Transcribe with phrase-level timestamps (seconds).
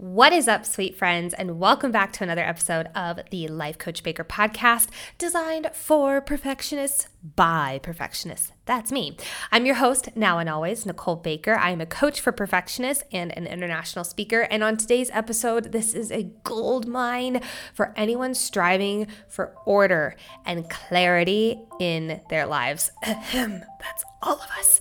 [0.00, 4.04] What is up, sweet friends, and welcome back to another episode of the Life Coach
[4.04, 8.52] Baker podcast designed for perfectionists by perfectionists.
[8.64, 9.16] That's me.
[9.50, 11.56] I'm your host, now and always, Nicole Baker.
[11.56, 14.42] I am a coach for perfectionists and an international speaker.
[14.42, 17.40] And on today's episode, this is a gold mine
[17.74, 20.14] for anyone striving for order
[20.46, 22.92] and clarity in their lives.
[23.02, 24.78] That's all of us.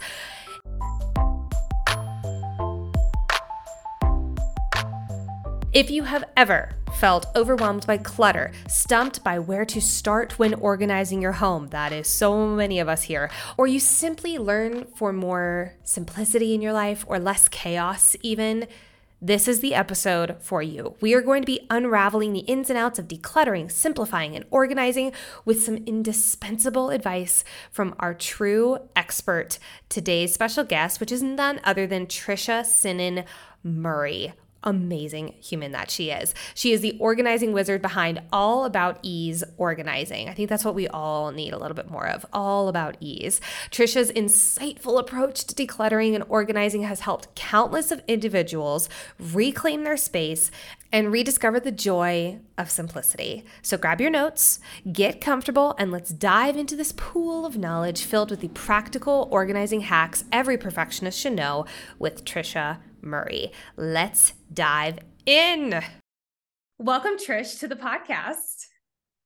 [5.77, 11.21] If you have ever felt overwhelmed by clutter, stumped by where to start when organizing
[11.21, 15.75] your home, that is so many of us here, or you simply learn for more
[15.83, 18.65] simplicity in your life or less chaos, even,
[19.21, 20.95] this is the episode for you.
[20.99, 25.11] We are going to be unraveling the ins and outs of decluttering, simplifying, and organizing
[25.45, 29.59] with some indispensable advice from our true expert,
[29.89, 33.25] today's special guest, which is none other than Tricia Sinon
[33.63, 36.33] Murray amazing human that she is.
[36.53, 40.29] She is the organizing wizard behind All About Ease Organizing.
[40.29, 43.39] I think that's what we all need a little bit more of all about ease.
[43.69, 50.51] Tricia's insightful approach to decluttering and organizing has helped countless of individuals reclaim their space
[50.91, 53.43] and rediscover the joy of simplicity.
[53.61, 54.59] So grab your notes,
[54.91, 59.81] get comfortable, and let's dive into this pool of knowledge filled with the practical organizing
[59.81, 61.65] hacks every perfectionist should know
[61.99, 63.51] with Tricia Murray.
[63.75, 65.81] Let's dive in.
[66.79, 68.67] Welcome, Trish, to the podcast.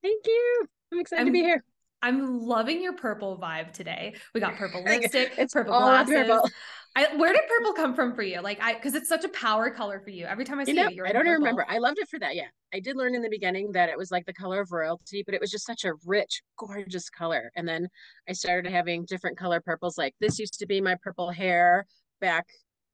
[0.02, 0.66] Thank you.
[0.92, 1.64] I'm excited I'm, to be here.
[2.02, 4.16] I'm loving your purple vibe today.
[4.34, 6.16] We got purple lipstick, it's purple glasses.
[6.16, 6.50] Purple.
[6.94, 8.42] I, where did purple come from for you?
[8.42, 10.26] Like I, because it's such a power color for you.
[10.26, 11.66] Every time I see you, know, it, I don't even remember.
[11.70, 12.36] I loved it for that.
[12.36, 15.24] Yeah, I did learn in the beginning that it was like the color of royalty,
[15.26, 17.50] but it was just such a rich, gorgeous color.
[17.56, 17.88] And then
[18.28, 19.98] I started having different color purples.
[19.98, 21.86] Like this used to be my purple hair
[22.20, 22.46] back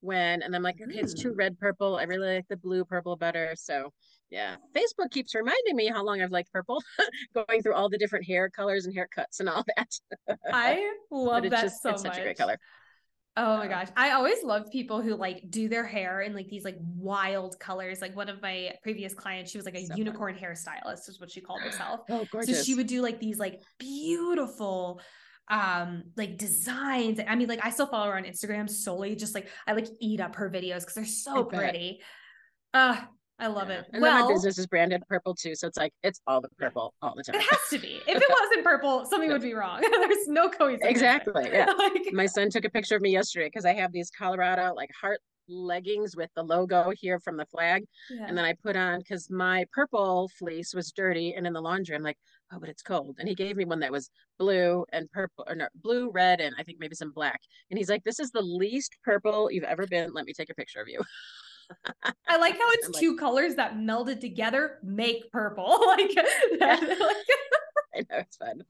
[0.02, 1.38] when and I'm like, okay, it's too mm.
[1.38, 1.98] red purple.
[1.98, 3.54] I really like the blue purple better.
[3.56, 3.92] So
[4.30, 4.56] yeah.
[4.76, 6.82] Facebook keeps reminding me how long I've liked purple,
[7.34, 10.38] going through all the different hair colors and haircuts and all that.
[10.54, 12.14] I love that just, so it's much.
[12.14, 12.58] such a great color.
[13.40, 13.88] Oh my gosh.
[13.96, 18.02] I always love people who like do their hair in like these like wild colors.
[18.02, 20.44] Like one of my previous clients, she was like a so unicorn fun.
[20.44, 22.02] hairstylist, is what she called herself.
[22.10, 22.58] Oh, gorgeous.
[22.58, 25.00] So she would do like these like beautiful
[25.50, 29.48] um like designs i mean like i still follow her on instagram solely just like
[29.66, 32.02] i like eat up her videos because they're so pretty
[32.74, 32.98] uh
[33.40, 33.80] I love yeah.
[33.80, 33.86] it.
[33.94, 35.54] And well, my business is branded purple too.
[35.54, 37.36] So it's like it's all the purple all the time.
[37.36, 38.02] It has to be.
[38.08, 39.82] If it wasn't purple, something would be wrong.
[39.92, 40.90] There's no coincidence.
[40.90, 41.50] Exactly.
[41.52, 41.72] Yeah.
[41.78, 44.90] like, my son took a picture of me yesterday because I have these Colorado like
[45.00, 47.86] heart leggings with the logo here from the flag.
[48.10, 48.26] Yeah.
[48.28, 51.96] And then I put on because my purple fleece was dirty and in the laundry.
[51.96, 52.18] I'm like,
[52.52, 53.18] oh, but it's cold.
[53.20, 56.56] And he gave me one that was blue and purple, or no, blue, red, and
[56.58, 57.42] I think maybe some black.
[57.70, 60.14] And he's like, this is the least purple you've ever been.
[60.14, 61.02] Let me take a picture of you.
[62.28, 65.84] I like how it's I'm two like, colors that melded together make purple.
[65.88, 66.12] like
[66.60, 66.82] that.
[67.96, 68.62] Like, I know it's fun.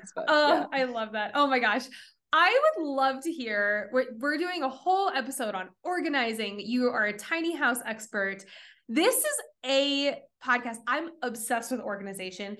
[0.00, 0.24] It's fun.
[0.28, 0.80] Oh, yeah.
[0.80, 1.32] I love that.
[1.34, 1.84] Oh my gosh.
[2.32, 3.90] I would love to hear.
[3.92, 6.58] We're, we're doing a whole episode on organizing.
[6.58, 8.46] You are a tiny house expert.
[8.88, 9.34] This is
[9.66, 10.78] a podcast.
[10.86, 12.56] I'm obsessed with organization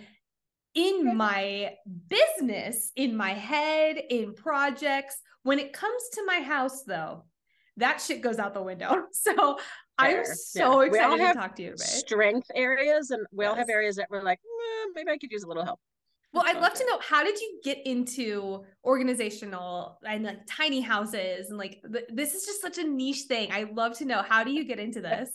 [0.75, 1.75] in my
[2.09, 5.16] business, in my head, in projects.
[5.43, 7.25] When it comes to my house, though,
[7.77, 9.05] that shit goes out the window.
[9.12, 9.59] So
[10.00, 10.21] Fair.
[10.21, 10.88] I'm so yeah.
[10.88, 11.75] excited to talk to you.
[11.77, 13.50] Strength areas, and we yes.
[13.50, 15.78] all have areas that we're like, eh, maybe I could use a little help.
[16.32, 21.50] Well, I'd love to know how did you get into organizational and like tiny houses
[21.50, 23.53] and like th- this is just such a niche thing.
[23.53, 25.28] I'd love to know how do you get into this?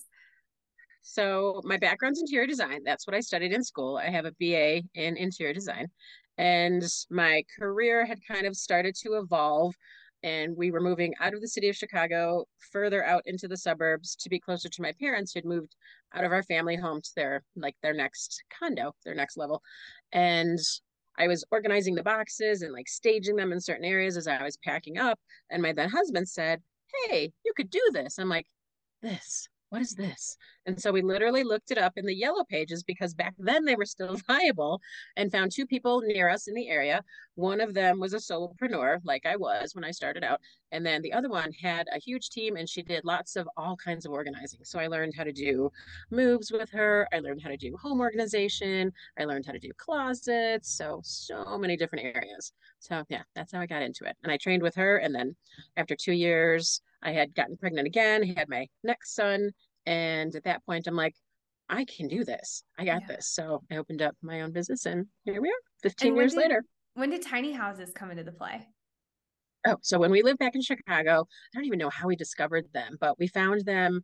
[1.09, 2.83] So my background's interior design.
[2.83, 3.95] That's what I studied in school.
[3.95, 5.87] I have a BA in interior design,
[6.37, 9.73] and my career had kind of started to evolve.
[10.23, 14.17] And we were moving out of the city of Chicago, further out into the suburbs
[14.17, 15.75] to be closer to my parents who'd moved
[16.13, 19.61] out of our family home to their like their next condo, their next level.
[20.11, 20.59] And
[21.17, 24.57] I was organizing the boxes and like staging them in certain areas as I was
[24.57, 25.19] packing up.
[25.49, 26.61] And my then husband said,
[27.05, 28.19] Hey, you could do this.
[28.19, 28.47] I'm like,
[29.01, 30.37] This, what is this?
[30.65, 33.75] And so we literally looked it up in the yellow pages because back then they
[33.75, 34.79] were still viable
[35.15, 37.03] and found two people near us in the area.
[37.35, 40.39] One of them was a solopreneur, like I was when I started out.
[40.71, 43.75] And then the other one had a huge team and she did lots of all
[43.75, 44.61] kinds of organizing.
[44.63, 45.69] So I learned how to do
[46.11, 47.07] moves with her.
[47.13, 48.91] I learned how to do home organization.
[49.19, 50.75] I learned how to do closets.
[50.77, 52.53] So, so many different areas.
[52.79, 54.15] So yeah, that's how I got into it.
[54.23, 54.97] And I trained with her.
[54.97, 55.35] And then
[55.75, 59.51] after two years, I had gotten pregnant again, had my next son.
[59.85, 61.15] And at that point, I'm like,
[61.69, 62.63] I can do this.
[62.77, 63.15] I got yeah.
[63.15, 63.27] this.
[63.27, 66.63] So I opened up my own business and here we are 15 years did, later.
[66.95, 68.67] When did tiny houses come into the play?
[69.65, 72.65] Oh, so when we lived back in Chicago, I don't even know how we discovered
[72.73, 74.03] them, but we found them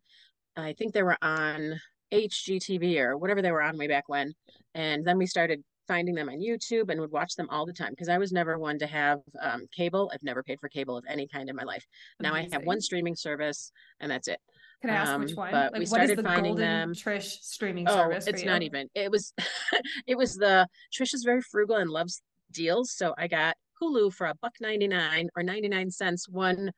[0.55, 1.79] I think they were on
[2.13, 4.33] HGTV or whatever they were on way back when.
[4.75, 7.91] And then we started finding them on YouTube and would watch them all the time
[7.91, 10.11] because I was never one to have um, cable.
[10.13, 11.85] I've never paid for cable of any kind in my life.
[12.19, 14.39] Now I have one streaming service and that's it.
[14.81, 15.51] Can I ask um, which one?
[15.51, 16.93] But like, we started the finding them.
[16.93, 18.27] Trish streaming oh, service.
[18.27, 18.89] it's not even.
[18.93, 19.33] It was,
[20.07, 22.21] it was the Trish is very frugal and loves
[22.51, 22.91] deals.
[22.91, 26.71] So I got Hulu for a buck ninety nine or ninety nine cents one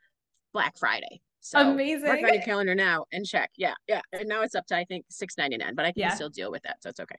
[0.53, 1.21] Black Friday.
[1.45, 2.07] So amazing.
[2.07, 3.51] Mark on your calendar now and check.
[3.55, 4.01] Yeah, yeah.
[4.11, 6.15] And now it's up to I think six ninety nine, but I can yeah.
[6.15, 7.17] still deal with that, so it's okay.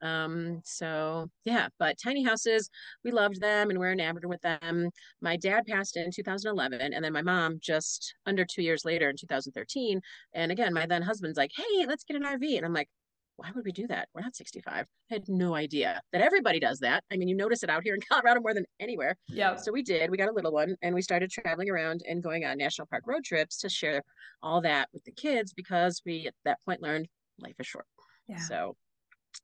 [0.00, 2.70] Um, so yeah, but tiny houses,
[3.02, 4.90] we loved them and we're enamored with them.
[5.20, 9.16] My dad passed in 2011, and then my mom just under two years later in
[9.16, 10.00] 2013.
[10.34, 12.88] And again, my then husband's like, "Hey, let's get an RV," and I'm like,
[13.36, 14.08] why would we do that?
[14.14, 14.72] We're not 65.
[14.74, 17.02] I had no idea that everybody does that.
[17.12, 19.16] I mean, you notice it out here in Colorado more than anywhere.
[19.28, 19.56] Yeah.
[19.56, 20.10] So we did.
[20.10, 23.04] We got a little one and we started traveling around and going on national park
[23.06, 24.02] road trips to share
[24.42, 27.08] all that with the kids because we at that point learned
[27.38, 27.86] life is short.
[28.28, 28.38] Yeah.
[28.38, 28.76] So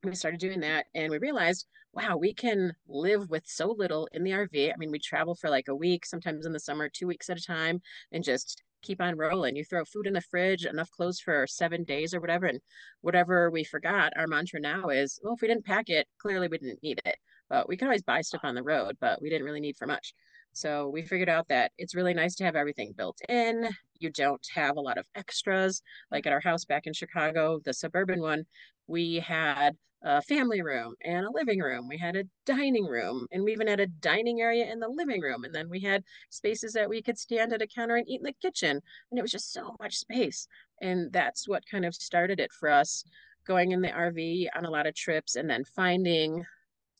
[0.04, 4.22] we started doing that and we realized, wow, we can live with so little in
[4.22, 4.72] the RV.
[4.72, 7.38] I mean, we travel for like a week, sometimes in the summer, two weeks at
[7.38, 7.80] a time,
[8.12, 9.56] and just keep on rolling.
[9.56, 12.60] You throw food in the fridge, enough clothes for seven days or whatever, and
[13.00, 16.58] whatever we forgot, our mantra now is, well, if we didn't pack it, clearly we
[16.58, 17.16] didn't need it.
[17.48, 19.86] But we could always buy stuff on the road, but we didn't really need for
[19.86, 20.14] much.
[20.52, 23.68] So we figured out that it's really nice to have everything built in.
[23.98, 25.82] You don't have a lot of extras.
[26.10, 28.44] Like at our house back in Chicago, the suburban one,
[28.86, 31.88] we had a family room and a living room.
[31.88, 35.20] We had a dining room, and we even had a dining area in the living
[35.20, 35.44] room.
[35.44, 38.24] And then we had spaces that we could stand at a counter and eat in
[38.24, 38.80] the kitchen.
[39.10, 40.46] And it was just so much space.
[40.80, 43.04] And that's what kind of started it for us
[43.46, 46.44] going in the RV on a lot of trips and then finding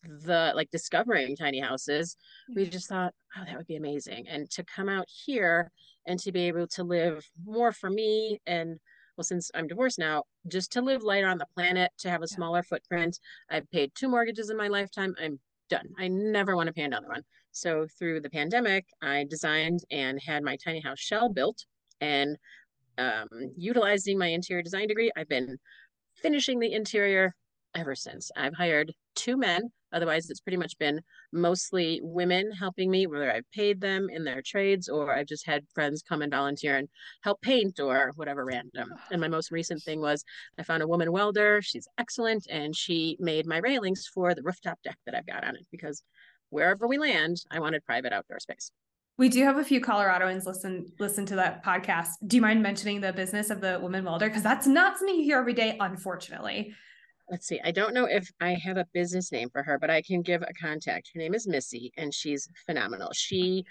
[0.02, 2.17] the like discovering tiny houses.
[2.55, 2.70] We mm-hmm.
[2.70, 4.26] just thought, oh, that would be amazing.
[4.29, 5.70] And to come out here
[6.06, 8.79] and to be able to live more for me and
[9.20, 12.26] well, since I'm divorced now, just to live lighter on the planet, to have a
[12.26, 13.19] smaller footprint.
[13.50, 15.14] I've paid two mortgages in my lifetime.
[15.20, 15.38] I'm
[15.69, 15.90] done.
[15.99, 17.22] I never want to pay another one.
[17.52, 21.67] So through the pandemic, I designed and had my tiny house shell built
[22.00, 22.38] and
[22.96, 23.28] um,
[23.58, 25.11] utilizing my interior design degree.
[25.14, 25.58] I've been
[26.14, 27.34] finishing the interior
[27.75, 28.31] ever since.
[28.37, 31.00] I've hired two men Otherwise, it's pretty much been
[31.32, 35.64] mostly women helping me, whether I've paid them in their trades or I've just had
[35.75, 36.88] friends come and volunteer and
[37.22, 38.93] help paint or whatever random.
[39.11, 40.25] And my most recent thing was
[40.58, 41.61] I found a woman welder.
[41.62, 42.46] She's excellent.
[42.49, 46.02] And she made my railings for the rooftop deck that I've got on it because
[46.50, 48.70] wherever we land, I wanted private outdoor space.
[49.19, 52.08] We do have a few Coloradoans listen listen to that podcast.
[52.26, 54.28] Do you mind mentioning the business of the woman welder?
[54.28, 56.75] Because that's not something you hear every day, unfortunately
[57.31, 60.03] let's see, I don't know if I have a business name for her, but I
[60.03, 61.11] can give a contact.
[61.15, 63.12] Her name is Missy, and she's phenomenal.
[63.12, 63.65] She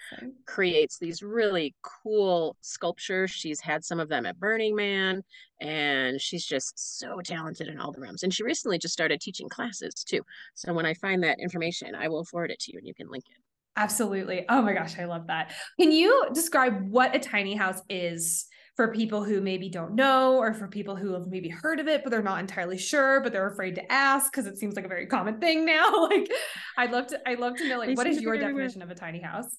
[0.45, 3.31] creates these really cool sculptures.
[3.31, 5.21] She's had some of them at Burning Man,
[5.59, 8.23] and she's just so talented in all the realms.
[8.23, 10.21] And she recently just started teaching classes too.
[10.55, 13.09] So when I find that information, I will forward it to you and you can
[13.09, 13.37] link it.
[13.75, 14.45] Absolutely.
[14.49, 15.53] Oh my gosh, I love that.
[15.79, 18.45] Can you describe what a tiny house is?
[18.79, 22.01] For people who maybe don't know or for people who have maybe heard of it
[22.01, 24.87] but they're not entirely sure but they're afraid to ask because it seems like a
[24.87, 25.83] very common thing now.
[26.09, 26.31] Like
[26.77, 29.19] i'd love to i'd love to know like what is your definition of a tiny
[29.19, 29.57] house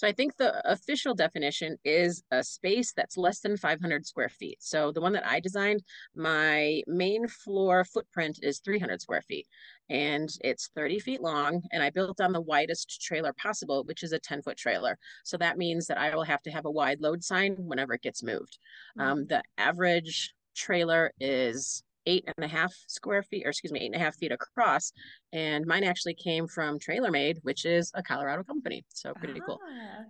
[0.00, 4.56] so I think the official definition is a space that's less than 500 square feet.
[4.58, 5.82] So the one that I designed,
[6.16, 9.46] my main floor footprint is 300 square feet
[9.90, 11.60] and it's 30 feet long.
[11.70, 14.96] And I built on the widest trailer possible, which is a 10 foot trailer.
[15.22, 18.00] So that means that I will have to have a wide load sign whenever it
[18.00, 18.56] gets moved.
[18.98, 19.06] Mm-hmm.
[19.06, 23.86] Um, the average trailer is eight and a half square feet, or excuse me, eight
[23.86, 24.92] and a half feet across.
[25.32, 28.84] And mine actually came from TrailerMade, which is a Colorado company.
[28.88, 29.44] So pretty ah.
[29.46, 29.60] cool.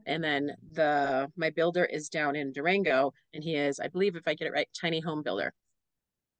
[0.06, 4.26] And then the my builder is down in Durango, and he is, I believe, if
[4.26, 5.52] I get it right, tiny home builder.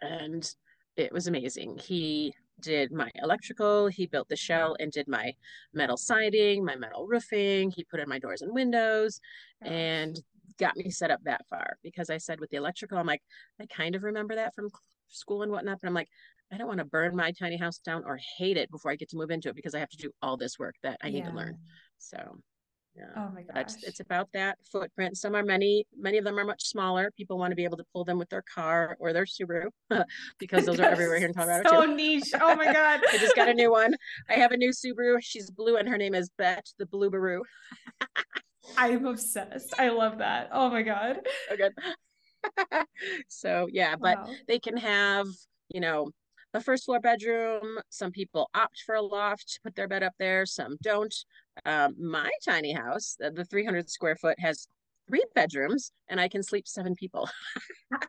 [0.01, 0.49] And
[0.97, 1.79] it was amazing.
[1.79, 5.33] He did my electrical, he built the shell and did my
[5.73, 9.19] metal siding, my metal roofing, he put in my doors and windows,
[9.63, 9.73] Gosh.
[9.73, 10.21] and
[10.59, 13.23] got me set up that far because I said with the electrical, I'm like,
[13.61, 14.69] I kind of remember that from
[15.11, 15.79] school and whatnot.
[15.81, 16.09] But I'm like,
[16.53, 19.09] I don't want to burn my tiny house down or hate it before I get
[19.11, 21.25] to move into it because I have to do all this work that I need
[21.27, 21.59] to learn.
[21.99, 22.41] So
[22.97, 23.05] yeah.
[23.17, 23.63] Oh my gosh.
[23.63, 25.17] It's, it's about that footprint.
[25.17, 27.11] Some are many, many of them are much smaller.
[27.17, 29.69] People want to be able to pull them with their car or their Subaru
[30.39, 31.69] because those are everywhere here in Colorado.
[31.69, 31.95] So too.
[31.95, 32.33] niche.
[32.41, 33.01] Oh my God.
[33.13, 33.95] I just got a new one.
[34.29, 35.19] I have a new Subaru.
[35.21, 37.43] She's blue and her name is Bet the Blue Baru.
[38.77, 39.75] I'm obsessed.
[39.79, 40.51] I love that.
[40.53, 41.21] Oh my God.
[41.57, 41.73] Good.
[43.29, 44.35] so yeah, but wow.
[44.49, 45.27] they can have,
[45.69, 46.11] you know,
[46.55, 47.79] a first floor bedroom.
[47.91, 50.47] Some people opt for a loft, to put their bed up there.
[50.47, 51.15] Some don't.
[51.65, 54.67] Um, my tiny house, the 300 square foot, has
[55.09, 57.29] three bedrooms and I can sleep seven people.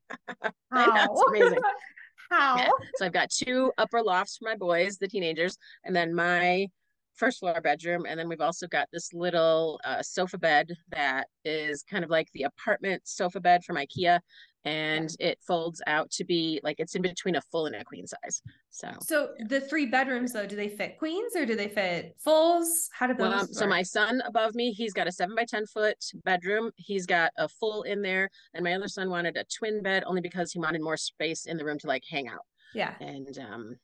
[0.72, 1.60] That's amazing.
[2.30, 2.56] How?
[2.58, 2.70] Yeah.
[2.96, 6.68] So I've got two upper lofts for my boys, the teenagers, and then my
[7.16, 8.06] first floor bedroom.
[8.08, 12.28] And then we've also got this little uh, sofa bed that is kind of like
[12.34, 14.20] the apartment sofa bed from IKEA
[14.64, 18.06] and it folds out to be like it's in between a full and a queen
[18.06, 18.42] size.
[18.70, 22.90] So, so the three bedrooms though, do they fit queens or do they fit fulls?
[22.94, 23.30] How did those?
[23.30, 26.72] Well, um, so my son above me, he's got a seven by ten foot bedroom.
[26.76, 30.22] He's got a full in there, and my other son wanted a twin bed only
[30.22, 32.46] because he wanted more space in the room to like hang out.
[32.74, 33.76] Yeah, and um.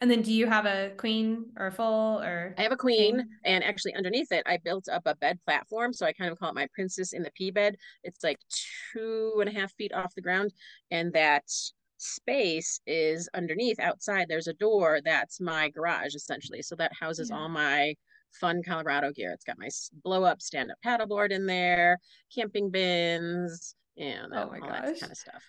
[0.00, 3.18] And then do you have a queen or a full or I have a queen
[3.18, 3.28] king?
[3.44, 5.92] and actually underneath it I built up a bed platform.
[5.92, 7.76] So I kind of call it my princess in the pea bed.
[8.02, 8.38] It's like
[8.92, 10.52] two and a half feet off the ground.
[10.90, 11.44] And that
[11.98, 14.26] space is underneath outside.
[14.28, 16.62] There's a door that's my garage essentially.
[16.62, 17.36] So that houses yeah.
[17.36, 17.94] all my
[18.32, 19.32] fun Colorado gear.
[19.32, 19.68] It's got my
[20.02, 21.98] blow up stand up paddleboard in there,
[22.34, 24.84] camping bins, and oh my all gosh.
[24.84, 25.44] that kind of stuff.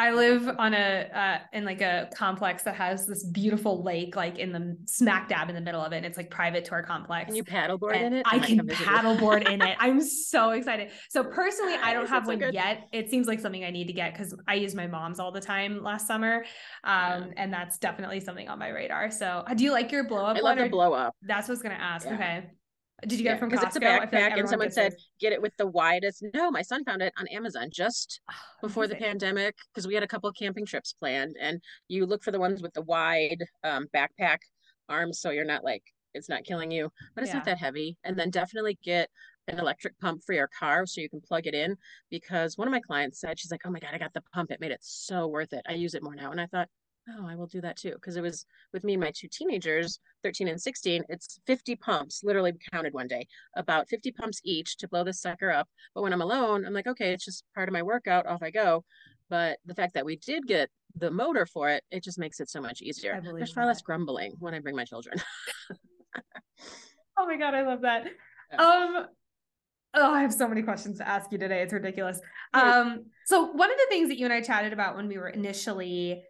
[0.00, 4.38] I live on a uh, in like a complex that has this beautiful lake like
[4.38, 5.98] in the smack dab in the middle of it.
[5.98, 7.26] And it's like private to our complex.
[7.26, 8.22] Can you paddleboard in it?
[8.24, 9.76] I, I can paddleboard in it.
[9.78, 10.90] I'm so excited.
[11.10, 12.88] So personally, I don't have one yet.
[12.92, 15.40] It seems like something I need to get because I use my mom's all the
[15.40, 16.46] time last summer,
[16.84, 17.26] um, yeah.
[17.36, 19.10] and that's definitely something on my radar.
[19.10, 20.38] So, do you like your blow up?
[20.38, 21.14] I love the blow up.
[21.20, 22.06] That's what I was gonna ask.
[22.06, 22.14] Yeah.
[22.14, 22.44] Okay.
[23.02, 23.66] Did you get yeah, it from Costco?
[23.66, 26.24] It's a backpack, like and someone said get it with the widest.
[26.34, 30.02] No, my son found it on Amazon just oh, before the pandemic because we had
[30.02, 33.86] a couple camping trips planned, and you look for the ones with the wide um,
[33.94, 34.38] backpack
[34.88, 35.82] arms, so you're not like
[36.14, 37.38] it's not killing you, but it's yeah.
[37.38, 37.96] not that heavy.
[38.04, 39.08] And then definitely get
[39.48, 41.76] an electric pump for your car so you can plug it in
[42.10, 44.50] because one of my clients said she's like, "Oh my god, I got the pump.
[44.50, 45.64] It made it so worth it.
[45.68, 46.68] I use it more now." And I thought,
[47.08, 47.92] oh, I will do that too.
[47.92, 52.22] Because it was with me and my two teenagers, 13 and 16, it's 50 pumps,
[52.22, 53.26] literally counted one day,
[53.56, 55.68] about 50 pumps each to blow this sucker up.
[55.94, 58.50] But when I'm alone, I'm like, okay, it's just part of my workout, off I
[58.50, 58.84] go.
[59.28, 62.50] But the fact that we did get the motor for it, it just makes it
[62.50, 63.20] so much easier.
[63.22, 63.68] There's far that.
[63.68, 65.16] less grumbling when I bring my children.
[67.18, 68.06] oh my God, I love that.
[68.52, 68.60] Yeah.
[68.60, 69.06] Um,
[69.92, 71.62] Oh, I have so many questions to ask you today.
[71.62, 72.20] It's ridiculous.
[72.54, 75.28] Um, so one of the things that you and I chatted about when we were
[75.28, 76.22] initially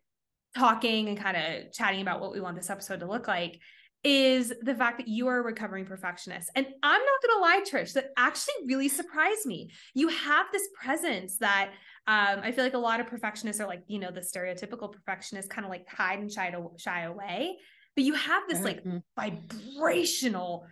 [0.57, 3.61] talking and kind of chatting about what we want this episode to look like
[4.02, 6.50] is the fact that you are a recovering perfectionist.
[6.54, 9.71] And I'm not going to lie, Trish, that actually really surprised me.
[9.95, 11.71] You have this presence that
[12.07, 15.50] um, I feel like a lot of perfectionists are like, you know, the stereotypical perfectionist
[15.50, 17.59] kind of like hide and shy, to, shy away.
[17.95, 18.99] But you have this like mm-hmm.
[19.16, 20.66] vibrational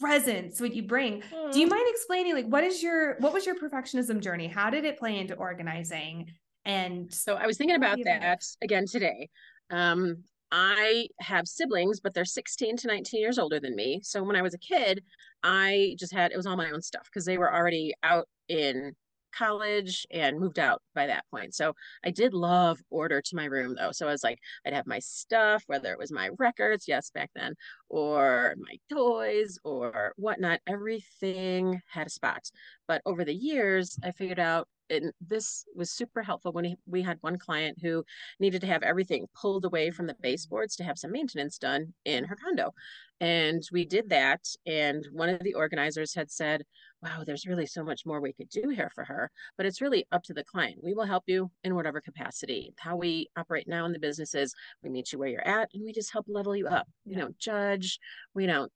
[0.00, 1.52] presence what you bring mm.
[1.52, 1.74] do you mm-hmm.
[1.74, 5.18] mind explaining like what is your what was your perfectionism journey how did it play
[5.18, 6.30] into organizing
[6.64, 9.28] and so I was thinking about that again today.
[9.70, 14.00] Um, I have siblings, but they're 16 to 19 years older than me.
[14.02, 15.02] So when I was a kid,
[15.42, 18.94] I just had it was all my own stuff because they were already out in
[19.32, 21.54] college and moved out by that point.
[21.54, 21.72] So
[22.04, 23.92] I did love order to my room though.
[23.92, 27.30] So I was like, I'd have my stuff, whether it was my records, yes, back
[27.34, 27.54] then,
[27.88, 30.60] or my toys or whatnot.
[30.66, 32.50] Everything had a spot.
[32.86, 37.18] But over the years, I figured out and this was super helpful when we had
[37.22, 38.04] one client who
[38.38, 42.24] needed to have everything pulled away from the baseboards to have some maintenance done in
[42.24, 42.72] her condo.
[43.20, 44.40] And we did that.
[44.66, 46.64] And one of the organizers had said,
[47.02, 49.30] Wow, there's really so much more we could do here for her.
[49.56, 50.82] But it's really up to the client.
[50.82, 52.72] We will help you in whatever capacity.
[52.78, 55.84] How we operate now in the business is we meet you where you're at and
[55.84, 56.86] we just help level you up.
[57.04, 57.16] Yeah.
[57.16, 57.98] We don't judge.
[58.34, 58.70] We don't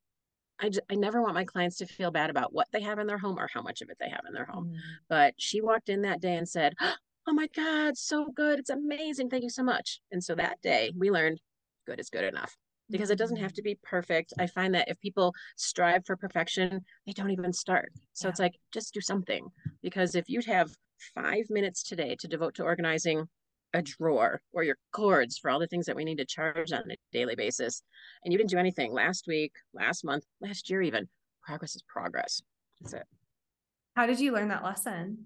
[0.60, 3.18] I, I never want my clients to feel bad about what they have in their
[3.18, 4.70] home or how much of it they have in their home.
[4.70, 4.78] Mm.
[5.08, 6.74] But she walked in that day and said,
[7.28, 8.60] Oh my God, so good.
[8.60, 9.30] It's amazing.
[9.30, 10.00] Thank you so much.
[10.12, 11.40] And so that day we learned
[11.84, 12.56] good is good enough
[12.88, 13.56] because it doesn't have mm.
[13.56, 14.32] to be perfect.
[14.38, 17.90] I find that if people strive for perfection, they don't even start.
[18.12, 18.30] So yeah.
[18.30, 19.48] it's like, just do something.
[19.82, 20.70] Because if you have
[21.14, 23.28] five minutes today to devote to organizing
[23.74, 26.90] a drawer or your cords for all the things that we need to charge on
[26.90, 27.82] a daily basis
[28.24, 31.08] and you didn't do anything last week last month last year even
[31.42, 32.40] progress is progress
[32.80, 33.04] that's it
[33.94, 35.18] how did you learn that lesson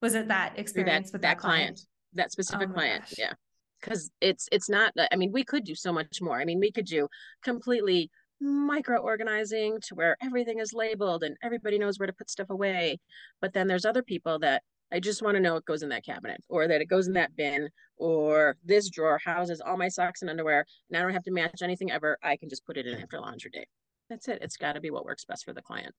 [0.00, 1.76] was it that experience that, with that, that client?
[1.76, 1.86] client?
[2.14, 3.14] that specific oh client gosh.
[3.18, 3.32] yeah
[3.80, 6.70] because it's it's not i mean we could do so much more i mean we
[6.70, 7.08] could do
[7.42, 8.10] completely
[8.40, 12.98] micro organizing to where everything is labeled and everybody knows where to put stuff away
[13.40, 14.62] but then there's other people that
[14.92, 17.14] I just want to know what goes in that cabinet or that it goes in
[17.14, 21.24] that bin or this drawer houses all my socks and underwear and I don't have
[21.24, 22.18] to match anything ever.
[22.22, 23.66] I can just put it in after laundry day.
[24.10, 24.40] That's it.
[24.42, 25.94] It's got to be what works best for the client.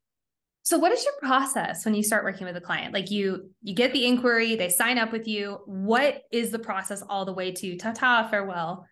[0.61, 2.93] So what is your process when you start working with a client?
[2.93, 5.59] Like you you get the inquiry, they sign up with you.
[5.65, 8.85] What is the process all the way to ta-ta farewell?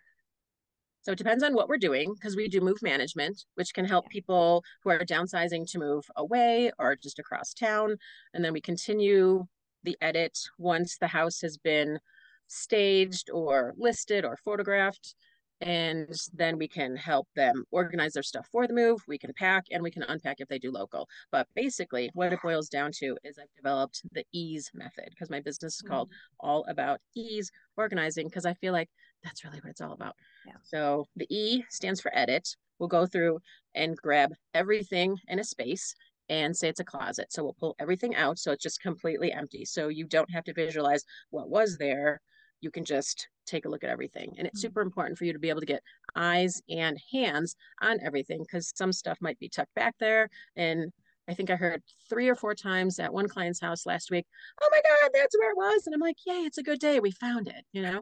[1.04, 4.10] So it depends on what we're doing because we do move management, which can help
[4.10, 7.96] people who are downsizing to move away or just across town.
[8.34, 9.48] And then we continue
[9.84, 12.00] the edit once the house has been
[12.48, 15.16] staged or listed or photographed
[15.62, 19.66] and then we can help them organize their stuff for the move we can pack
[19.72, 23.16] and we can unpack if they do local but basically what it boils down to
[23.24, 26.48] is i've developed the ease method because my business is called mm-hmm.
[26.48, 28.90] all about ease organizing because i feel like
[29.24, 30.16] that's really what it's all about
[30.48, 30.54] yeah.
[30.64, 32.48] so the e stands for edit
[32.80, 33.40] we'll go through
[33.76, 35.94] and grab everything in a space
[36.32, 39.64] and say it's a closet so we'll pull everything out so it's just completely empty
[39.64, 42.20] so you don't have to visualize what was there
[42.62, 44.34] you can just take a look at everything.
[44.38, 44.68] And it's mm-hmm.
[44.68, 45.84] super important for you to be able to get
[46.16, 50.30] eyes and hands on everything because some stuff might be tucked back there.
[50.56, 50.92] And
[51.28, 54.26] I think I heard three or four times at one client's house last week,
[54.62, 55.86] oh my God, that's where it was.
[55.86, 57.00] And I'm like, yay, it's a good day.
[57.00, 58.02] We found it, you know?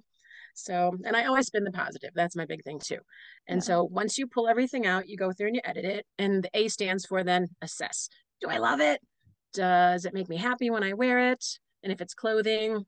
[0.53, 2.12] So, and I always spin the positive.
[2.15, 3.00] That's my big thing too.
[3.48, 3.63] And yeah.
[3.63, 6.06] so once you pull everything out, you go through and you edit it.
[6.18, 8.10] And the A stands for then assess.
[8.41, 9.01] Do I love it?
[9.53, 11.46] Does it make me happy when I wear it?
[11.84, 12.86] And if it's clothing,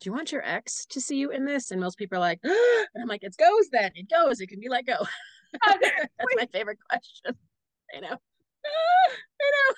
[0.00, 1.70] do you want your ex to see you in this?
[1.70, 3.92] And most people are like, and I'm like, it goes then.
[3.94, 4.40] It goes.
[4.40, 4.98] It can be let go.
[5.66, 7.36] That's my favorite question.
[7.94, 8.08] I know.
[8.16, 9.74] I know.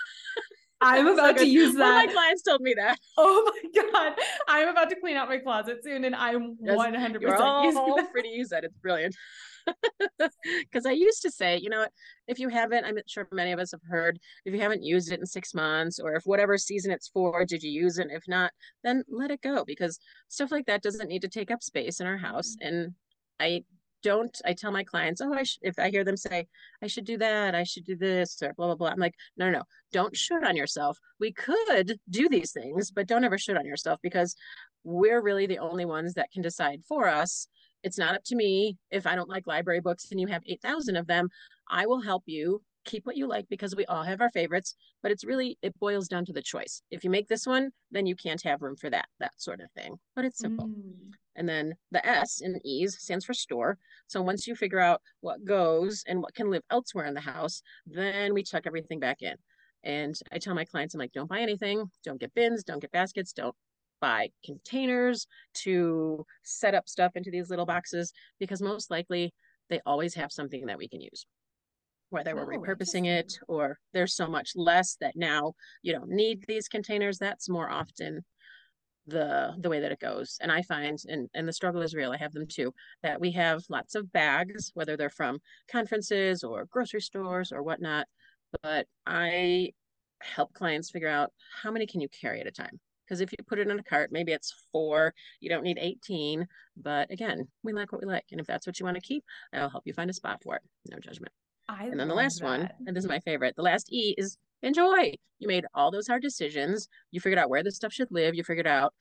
[0.80, 1.80] I'm about so to use that.
[1.80, 2.98] One of my clients told me that.
[3.18, 4.18] Oh my god!
[4.48, 8.28] I'm about to clean out my closet soon, and I'm 100 percent all free to
[8.28, 8.64] use that.
[8.64, 9.14] It's brilliant.
[10.18, 11.86] Because I used to say, you know,
[12.26, 15.20] if you haven't, I'm sure many of us have heard, if you haven't used it
[15.20, 18.08] in six months or if whatever season it's for, did you use it?
[18.10, 21.62] If not, then let it go because stuff like that doesn't need to take up
[21.62, 22.56] space in our house.
[22.62, 22.74] Mm-hmm.
[22.74, 22.94] And
[23.38, 23.64] I
[24.02, 26.46] don't, I tell my clients, oh, I sh-, if I hear them say,
[26.82, 28.88] I should do that, I should do this, or blah, blah, blah.
[28.88, 30.98] I'm like, no, no, no, don't shoot on yourself.
[31.18, 34.34] We could do these things, but don't ever shoot on yourself because
[34.84, 37.48] we're really the only ones that can decide for us
[37.82, 40.96] it's not up to me if I don't like library books and you have 8,000
[40.96, 41.28] of them.
[41.68, 45.12] I will help you keep what you like because we all have our favorites, but
[45.12, 46.82] it's really, it boils down to the choice.
[46.90, 49.70] If you make this one, then you can't have room for that, that sort of
[49.72, 49.96] thing.
[50.16, 50.68] But it's simple.
[50.68, 51.12] Mm.
[51.36, 53.78] And then the S in ease stands for store.
[54.06, 57.62] So once you figure out what goes and what can live elsewhere in the house,
[57.86, 59.36] then we check everything back in.
[59.82, 62.92] And I tell my clients, I'm like, don't buy anything, don't get bins, don't get
[62.92, 63.54] baskets, don't
[64.00, 69.32] buy containers to set up stuff into these little boxes because most likely
[69.68, 71.26] they always have something that we can use
[72.10, 76.44] whether we're oh, repurposing it or there's so much less that now you don't need
[76.46, 78.24] these containers that's more often
[79.06, 82.12] the the way that it goes and i find and and the struggle is real
[82.12, 85.38] i have them too that we have lots of bags whether they're from
[85.70, 88.06] conferences or grocery stores or whatnot
[88.62, 89.70] but i
[90.20, 92.78] help clients figure out how many can you carry at a time
[93.10, 96.46] because if you put it in a cart, maybe it's four, you don't need 18.
[96.76, 98.26] But again, we like what we like.
[98.30, 100.54] And if that's what you want to keep, I'll help you find a spot for
[100.54, 100.62] it.
[100.88, 101.32] No judgment.
[101.70, 102.46] I and then the last that.
[102.46, 105.14] one, and this is my favorite, the last E is enjoy.
[105.38, 106.88] You made all those hard decisions.
[107.12, 108.34] You figured out where the stuff should live.
[108.34, 108.92] You figured out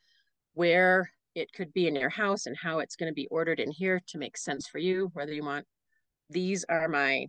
[0.54, 3.72] where it could be in your house and how it's going to be ordered in
[3.72, 5.66] here to make sense for you, whether you want
[6.30, 7.26] these are my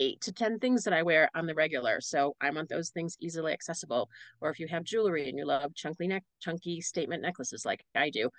[0.00, 2.00] eight to 10 things that I wear on the regular.
[2.00, 4.08] So I want those things easily accessible.
[4.40, 8.10] Or if you have jewelry and you love chunky neck, chunky statement necklaces like I
[8.10, 8.30] do,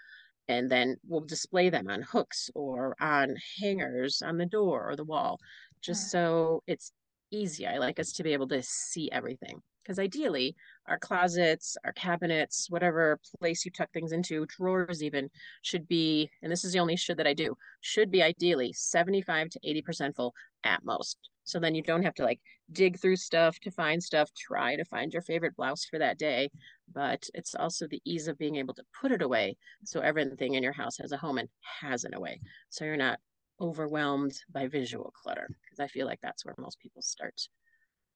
[0.48, 5.04] and then we'll display them on hooks or on hangers on the door or the
[5.04, 5.40] wall,
[5.82, 6.92] just so it's
[7.32, 7.66] easy.
[7.66, 10.56] I like us to be able to see everything because ideally
[10.88, 15.28] our closets our cabinets whatever place you tuck things into drawers even
[15.64, 19.50] should be and this is the only should that i do should be ideally 75
[19.50, 22.40] to 80 percent full at most so then you don't have to like
[22.72, 26.50] dig through stuff to find stuff, try to find your favorite blouse for that day.
[26.94, 29.58] But it's also the ease of being able to put it away.
[29.84, 31.50] So everything in your house has a home and
[31.82, 32.40] has an away.
[32.70, 33.20] So you're not
[33.62, 35.48] overwhelmed by visual clutter.
[35.64, 37.40] Because I feel like that's where most people start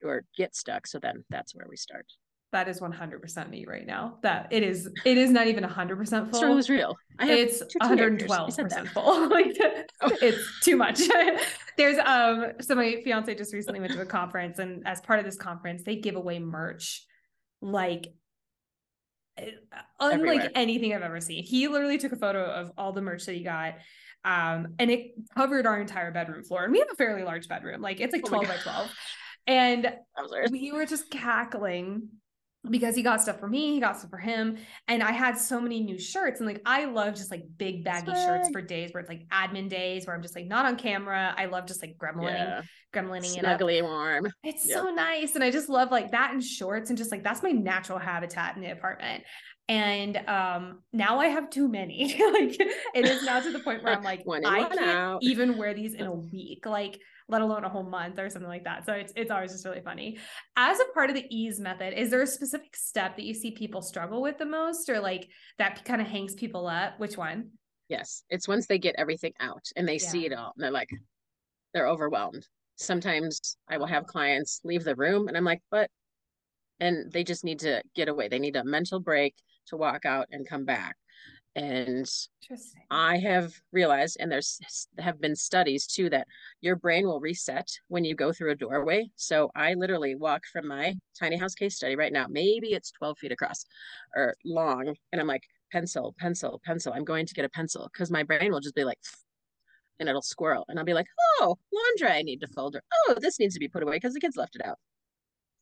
[0.03, 0.87] or get stuck.
[0.87, 2.05] So then that's where we start
[2.55, 6.43] that is 100% me right now that it is it is not even 100% full
[6.43, 9.57] it was real it's 112% full like
[10.01, 10.11] oh.
[10.21, 11.01] it's too much
[11.77, 15.25] there's um so my fiance just recently went to a conference and as part of
[15.25, 17.05] this conference they give away merch
[17.61, 18.13] like
[19.37, 19.47] uh,
[19.99, 20.51] unlike Everywhere.
[20.55, 21.43] anything I've ever seen.
[21.43, 23.73] He literally took a photo of all the merch that he got.
[24.25, 26.63] Um, and it covered our entire bedroom floor.
[26.63, 28.91] And we have a fairly large bedroom, like it's like 12 oh by 12.
[29.47, 29.93] And
[30.51, 32.09] we were just cackling
[32.69, 34.57] because he got stuff for me, he got stuff for him.
[34.87, 36.39] And I had so many new shirts.
[36.39, 38.17] And like I love just like big baggy Swag.
[38.25, 41.33] shirts for days where it's like admin days where I'm just like not on camera.
[41.37, 42.61] I love just like gremlining, yeah.
[42.93, 43.61] gremlining it up.
[43.61, 44.27] warm.
[44.43, 45.35] It's so nice.
[45.35, 48.55] And I just love like that in shorts and just like that's my natural habitat
[48.55, 49.23] in the apartment.
[49.67, 52.05] And um now I have too many.
[52.33, 52.59] like
[52.93, 55.19] it is now to the point where I'm like, I can't out.
[55.23, 56.65] even wear these in a week.
[56.65, 58.85] Like let alone a whole month or something like that.
[58.85, 60.17] So it's it's always just really funny.
[60.55, 63.51] As a part of the ease method, is there a specific step that you see
[63.51, 66.99] people struggle with the most or like that kind of hangs people up?
[66.99, 67.51] Which one?
[67.89, 68.23] Yes.
[68.29, 70.09] It's once they get everything out and they yeah.
[70.09, 70.89] see it all and they're like
[71.73, 72.47] they're overwhelmed.
[72.77, 75.89] Sometimes I will have clients leave the room and I'm like, but
[76.79, 78.27] and they just need to get away.
[78.27, 79.35] They need a mental break
[79.67, 80.95] to walk out and come back.
[81.55, 82.09] And
[82.91, 84.59] I have realized, and there's
[84.99, 86.27] have been studies too, that
[86.59, 89.09] your brain will reset when you go through a doorway.
[89.15, 92.27] So I literally walk from my tiny house case study right now.
[92.29, 93.65] Maybe it's 12 feet across
[94.15, 94.93] or long.
[95.13, 96.91] And I'm like, pencil, pencil, pencil.
[96.93, 98.99] I'm going to get a pencil because my brain will just be like,
[99.99, 100.65] and it'll squirrel.
[100.67, 101.07] And I'll be like,
[101.39, 102.75] oh, laundry I need to fold.
[102.75, 104.77] Or, oh, this needs to be put away because the kids left it out.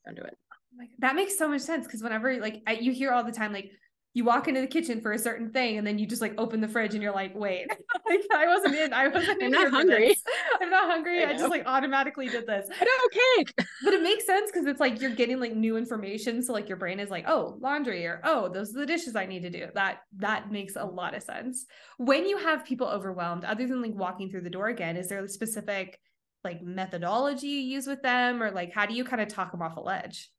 [0.06, 0.38] Don't do it.
[0.52, 3.54] Oh that makes so much sense because whenever like I, you hear all the time
[3.54, 3.72] like
[4.14, 6.62] you walk into the kitchen for a certain thing and then you just like open
[6.62, 7.68] the fridge and you're like wait
[8.10, 10.16] like i wasn't in i wasn't i'm not hungry.
[10.62, 11.24] i'm not hungry.
[11.24, 12.68] I, I, just like automatically did this.
[12.70, 13.54] I know cake.
[13.84, 16.78] But it makes sense because it's like you're getting like new information so like your
[16.78, 19.68] brain is like oh laundry or oh those are the dishes i need to do.
[19.74, 21.66] That that makes a lot of sense.
[21.98, 25.24] When you have people overwhelmed other than like walking through the door again is there
[25.24, 26.00] a specific
[26.44, 29.62] like methodology you use with them or like how do you kind of talk them
[29.62, 30.30] off a ledge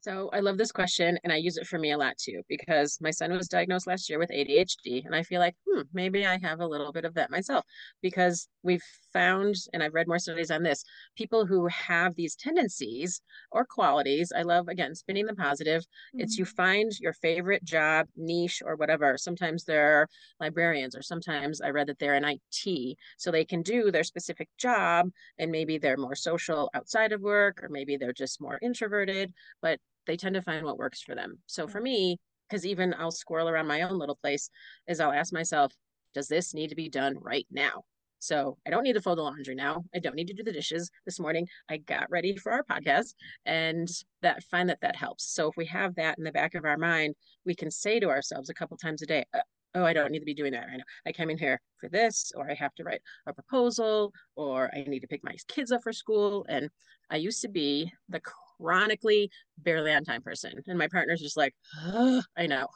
[0.00, 2.98] so I love this question and I use it for me a lot too because
[3.00, 6.38] my son was diagnosed last year with ADHD and I feel like, hmm, maybe I
[6.42, 7.64] have a little bit of that myself
[8.02, 8.82] because we've
[9.16, 10.84] found and I've read more studies on this,
[11.16, 15.82] people who have these tendencies or qualities, I love again spinning the positive.
[15.82, 16.20] Mm-hmm.
[16.20, 19.16] It's you find your favorite job, niche or whatever.
[19.16, 20.06] Sometimes they're
[20.38, 24.50] librarians or sometimes I read that they're in IT so they can do their specific
[24.58, 29.32] job and maybe they're more social outside of work or maybe they're just more introverted,
[29.62, 31.38] but they tend to find what works for them.
[31.46, 34.50] So for me, because even I'll squirrel around my own little place,
[34.86, 35.72] is I'll ask myself,
[36.14, 37.84] does this need to be done right now?
[38.26, 39.84] So I don't need to fold the laundry now.
[39.94, 41.46] I don't need to do the dishes this morning.
[41.70, 43.88] I got ready for our podcast and
[44.20, 45.32] that find that that helps.
[45.32, 48.08] So if we have that in the back of our mind, we can say to
[48.08, 49.42] ourselves a couple times a day, uh,
[49.76, 50.84] oh, I don't need to be doing that right now.
[51.06, 54.82] I came in here for this, or I have to write a proposal, or I
[54.88, 56.44] need to pick my kids up for school.
[56.48, 56.68] And
[57.10, 58.20] I used to be the
[58.58, 60.52] chronically barely on time person.
[60.66, 62.66] And my partner's just like, oh, I know.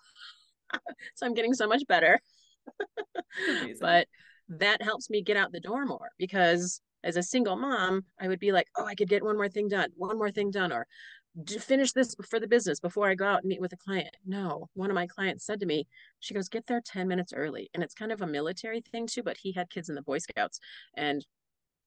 [1.16, 2.20] so I'm getting so much better.
[3.80, 4.06] but
[4.58, 8.40] that helps me get out the door more because as a single mom, I would
[8.40, 10.86] be like, oh, I could get one more thing done, one more thing done, or
[11.60, 14.14] finish this for the business before I go out and meet with a client.
[14.26, 15.86] No, one of my clients said to me,
[16.18, 17.70] she goes, get there 10 minutes early.
[17.72, 20.18] And it's kind of a military thing too, but he had kids in the Boy
[20.18, 20.60] Scouts.
[20.94, 21.24] And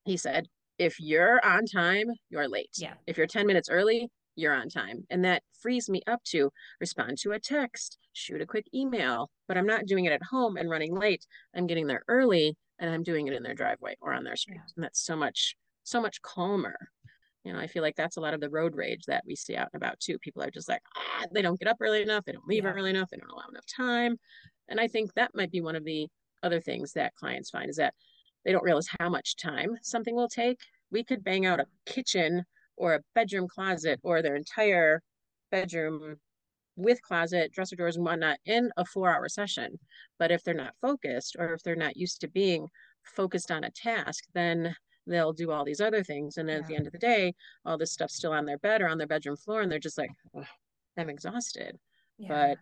[0.06, 0.48] he said,
[0.80, 2.72] if you're on time, you're late.
[2.78, 2.94] Yeah.
[3.06, 5.06] If you're 10 minutes early, you're on time.
[5.10, 9.58] And that frees me up to respond to a text, shoot a quick email, but
[9.58, 11.26] I'm not doing it at home and running late.
[11.56, 14.58] I'm getting there early and I'm doing it in their driveway or on their street.
[14.58, 14.72] Yeah.
[14.76, 16.76] And that's so much, so much calmer.
[17.44, 19.56] You know, I feel like that's a lot of the road rage that we see
[19.56, 20.18] out and about too.
[20.20, 22.72] People are just like, ah, they don't get up early enough, they don't leave yeah.
[22.72, 24.18] early enough, they don't allow enough time.
[24.70, 26.08] And I think that might be one of the
[26.42, 27.94] other things that clients find is that
[28.46, 30.60] they don't realize how much time something will take.
[30.92, 32.46] We could bang out a kitchen
[32.78, 35.02] or a bedroom closet or their entire
[35.52, 36.18] bedroom
[36.76, 39.78] with closet, dresser drawers, and whatnot in a four hour session.
[40.20, 42.68] But if they're not focused or if they're not used to being
[43.04, 46.38] focused on a task, then they'll do all these other things.
[46.38, 46.62] And then yeah.
[46.62, 47.34] at the end of the day,
[47.66, 49.98] all this stuff's still on their bed or on their bedroom floor, and they're just
[49.98, 50.12] like,
[50.98, 51.78] I'm exhausted.
[52.18, 52.28] Yeah.
[52.30, 52.58] But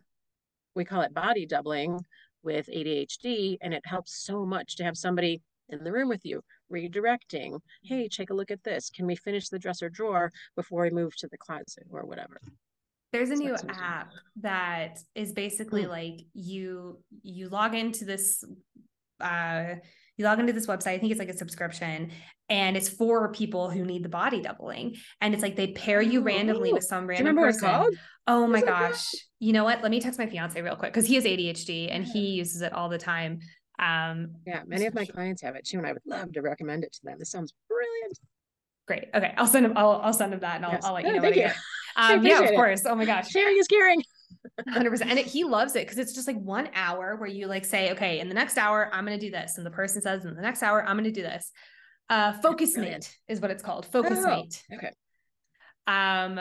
[0.76, 2.00] we call it body doubling
[2.43, 6.41] with ADHD, and it helps so much to have somebody in the room with you,
[6.72, 7.60] redirecting.
[7.84, 8.90] Hey, take a look at this.
[8.90, 12.42] Can we finish the dresser drawer before we move to the closet or whatever?
[13.12, 15.90] There's a new app that is basically mm.
[15.90, 18.44] like you you log into this
[19.20, 19.76] uh
[20.18, 22.12] you log into this website, I think it's like a subscription,
[22.50, 24.96] and it's for people who need the body doubling.
[25.20, 27.88] And it's like they pair you randomly with some random person.
[28.28, 29.08] Oh my gosh.
[29.40, 29.82] You know what?
[29.82, 32.72] Let me text my fiance real quick because he has ADHD and he uses it
[32.74, 33.40] all the time.
[33.82, 36.84] Um, yeah, many of my clients have it too, and I would love to recommend
[36.84, 37.17] it to them.
[37.20, 38.20] This sounds brilliant.
[38.88, 39.06] Great.
[39.13, 39.74] Okay, I'll send them.
[39.76, 40.86] I'll, I'll send them that, and I'll, yes.
[40.86, 41.22] I'll let you oh, know.
[41.22, 41.50] Thank you.
[41.98, 42.56] Um, yeah, of it.
[42.56, 42.84] course.
[42.86, 44.02] Oh my gosh, sharing is caring.
[44.70, 47.65] 100% and it, he loves it because it's just like one hour where you like
[47.65, 50.26] say okay in the next hour i'm going to do this and the person says
[50.26, 51.52] in the next hour i'm going to do this
[52.10, 54.91] uh Focusmate is what it's called focus oh, mate okay
[55.88, 56.39] um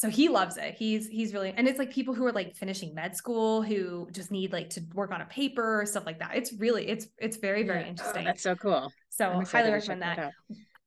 [0.00, 0.74] so he loves it.
[0.78, 4.30] He's he's really and it's like people who are like finishing med school who just
[4.30, 6.30] need like to work on a paper or stuff like that.
[6.34, 7.86] It's really it's it's very very Yeah.
[7.86, 8.24] Oh, interesting.
[8.24, 8.90] that's so cool.
[9.10, 10.18] so highly recommend that.
[10.18, 10.32] out.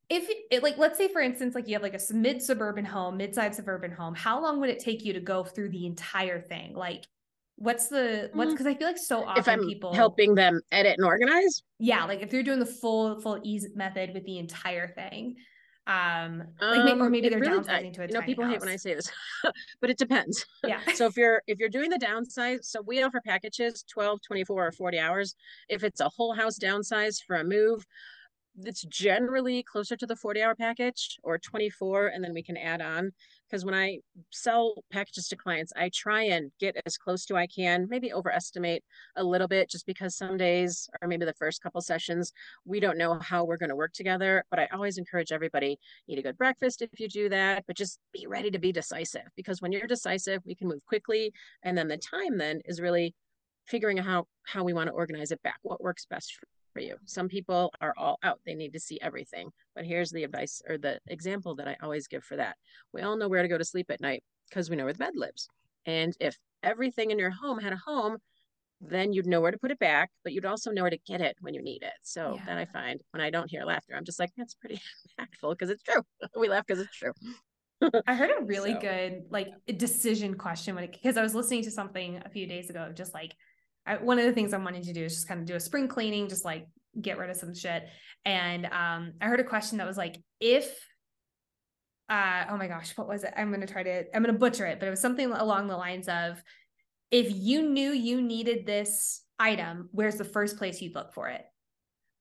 [0.09, 3.17] If it, like let's say for instance like you have like a mid suburban home,
[3.17, 6.73] mid-sized suburban home, how long would it take you to go through the entire thing?
[6.73, 7.05] Like
[7.57, 8.53] what's the what's Mm.
[8.53, 12.03] because I feel like so often If I'm people helping them edit and organize, yeah,
[12.05, 15.35] like if they're doing the full full ease method with the entire thing.
[15.85, 18.59] Um, like or um, maybe they're really- downsizing I- to a you know people hate
[18.61, 19.11] when I say this,
[19.81, 20.45] but it depends.
[20.65, 20.79] Yeah.
[20.95, 24.71] so if you're if you're doing the downsize so we offer packages 12 24 or
[24.71, 25.35] 40 hours
[25.67, 27.85] if it's a whole house downsize for a move
[28.61, 32.81] it's generally closer to the 40 hour package or 24 and then we can add
[32.81, 33.11] on.
[33.49, 33.99] Because when i
[34.31, 38.83] sell packages to clients i try and get as close to i can maybe overestimate
[39.15, 42.31] a little bit just because some days or maybe the first couple sessions
[42.65, 44.43] we don't know how we're going to work together.
[44.49, 47.99] But i always encourage everybody eat a good breakfast if you do that but just
[48.11, 51.31] be ready to be decisive because when you're decisive we can move quickly
[51.63, 53.13] and then the time then is really
[53.67, 56.37] figuring out how how we want to organize it back what works best
[56.73, 56.95] for, you.
[57.05, 60.77] Some people are all out they need to see everything but here's the advice or
[60.77, 62.55] the example that i always give for that.
[62.93, 64.99] We all know where to go to sleep at night because we know where the
[64.99, 65.47] bed lives
[65.85, 68.17] and if everything in your home had a home
[68.81, 71.21] then you'd know where to put it back but you'd also know where to get
[71.21, 71.93] it when you need it.
[72.01, 74.81] So that i find when i don't hear laughter i'm just like that's pretty
[75.19, 76.01] impactful because it's true.
[76.39, 77.13] We laugh because it's true.
[78.07, 81.71] I heard a really So- good like decision question when because I was listening to
[81.71, 83.33] something a few days ago, just like
[83.85, 85.59] I, one of the things I'm wanting to do is just kind of do a
[85.59, 86.67] spring cleaning, just like
[86.99, 87.83] get rid of some shit.
[88.25, 90.73] And um, I heard a question that was like, if
[92.09, 93.33] uh oh my gosh, what was it?
[93.35, 96.07] I'm gonna try to I'm gonna butcher it, but it was something along the lines
[96.07, 96.41] of
[97.11, 101.43] if you knew you needed this item, where's the first place you'd look for it?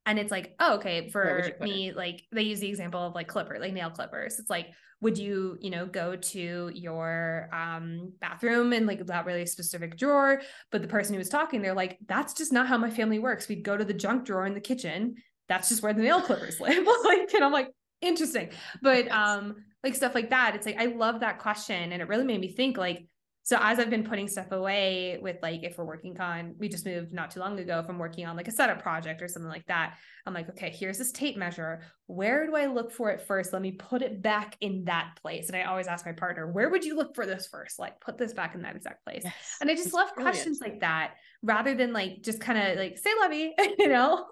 [0.05, 3.59] And it's like, oh, okay, for me, like they use the example of like clipper,
[3.61, 4.39] like nail clippers.
[4.39, 4.69] It's like,
[5.01, 10.41] would you, you know, go to your um bathroom and like that really specific drawer?
[10.71, 13.49] But the person who was talking, they're like, that's just not how my family works.
[13.49, 15.17] We'd go to the junk drawer in the kitchen.
[15.49, 16.87] That's just where the nail clippers live.
[17.05, 17.69] like, and I'm like,
[18.01, 18.51] interesting.
[18.81, 20.55] But um, like stuff like that.
[20.55, 21.93] It's like I love that question.
[21.93, 23.07] And it really made me think like,
[23.45, 26.87] so as I've been putting stuff away with like if we're working on, we just
[26.87, 29.67] moved not too long ago from working on like a setup project or something like
[29.67, 29.99] that.
[30.27, 31.83] I'm like, okay, here's this tape measure.
[32.07, 33.53] Where do I look for it first?
[33.53, 35.49] Let me put it back in that place.
[35.49, 37.81] And I always ask my partner, where would you look for this first?
[37.81, 39.23] Like put this back in that exact place.
[39.25, 40.35] Yes, And I just love brilliant.
[40.37, 44.27] questions like that rather than like just kind of like say lovey, you know?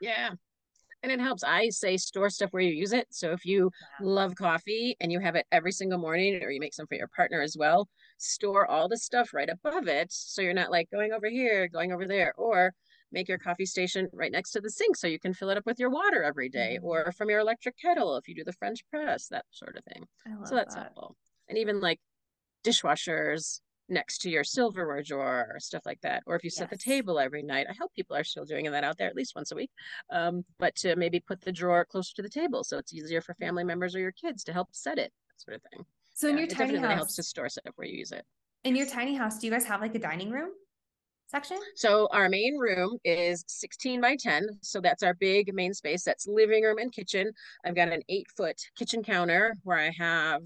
[0.00, 0.30] Yeah.
[1.04, 1.44] And it helps.
[1.44, 3.06] I say store stuff where you use it.
[3.10, 6.74] So if you love coffee and you have it every single morning, or you make
[6.74, 10.12] some for your partner as well, store all the stuff right above it.
[10.12, 12.74] So you're not like going over here, going over there, or
[13.10, 15.64] make your coffee station right next to the sink so you can fill it up
[15.64, 16.84] with your water every day, Mhm.
[16.84, 20.06] or from your electric kettle if you do the French press, that sort of thing.
[20.44, 20.82] So that's that.
[20.82, 21.16] helpful.
[21.48, 22.00] And even like
[22.64, 26.22] dishwashers next to your silverware drawer or stuff like that.
[26.26, 28.84] Or if you set the table every night, I hope people are still doing that
[28.84, 29.70] out there at least once a week.
[30.10, 33.32] Um, but to maybe put the drawer closer to the table so it's easier for
[33.34, 35.86] family members or your kids to help set it, that sort of thing.
[36.18, 38.10] So in Yeah, your it tiny definitely house, helps to store stuff where you use
[38.10, 38.24] it.
[38.64, 40.50] in your tiny house, do you guys have like a dining room
[41.28, 41.58] section?
[41.76, 44.48] So our main room is 16 by 10.
[44.62, 46.02] So that's our big main space.
[46.02, 47.30] That's living room and kitchen.
[47.64, 50.42] I've got an eight foot kitchen counter where I have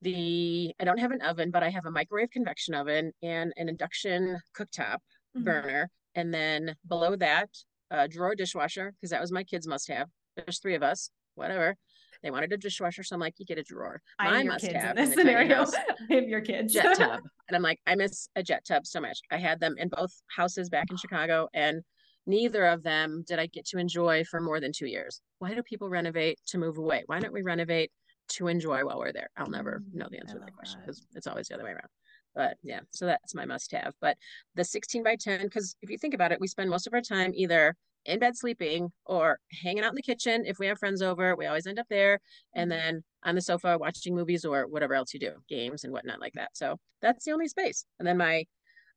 [0.00, 3.68] the, I don't have an oven, but I have a microwave convection oven and an
[3.68, 5.00] induction cooktop
[5.36, 5.44] Mhm.
[5.44, 5.90] burner.
[6.14, 7.50] And then below that,
[7.90, 10.08] a drawer dishwasher, because that was my kids' must have.
[10.36, 11.76] There's three of us, whatever.
[12.22, 13.02] They wanted a dishwasher.
[13.02, 14.00] So I'm like, you get a drawer.
[14.18, 15.64] I My am your must kids in have this scenario.
[16.10, 16.72] I am your kids.
[16.72, 17.20] jet tub.
[17.48, 19.20] And I'm like, I miss a jet tub so much.
[19.30, 21.82] I had them in both houses back in Chicago, and
[22.24, 25.20] neither of them did I get to enjoy for more than two years.
[25.38, 27.02] Why do people renovate to move away?
[27.06, 27.90] Why don't we renovate
[28.28, 29.28] to enjoy while we're there?
[29.36, 31.72] I'll never Mm, know the answer to that question because it's always the other way
[31.72, 31.88] around.
[32.34, 33.92] But yeah, so that's my must have.
[34.00, 34.16] But
[34.54, 37.02] the 16 by 10, because if you think about it, we spend most of our
[37.02, 40.44] time either in bed sleeping or hanging out in the kitchen.
[40.46, 42.20] If we have friends over, we always end up there.
[42.54, 42.74] And Mhm.
[42.78, 46.34] then on the sofa watching movies or whatever else you do, games and whatnot like
[46.34, 46.56] that.
[46.56, 47.86] So that's the only space.
[47.98, 48.44] And then my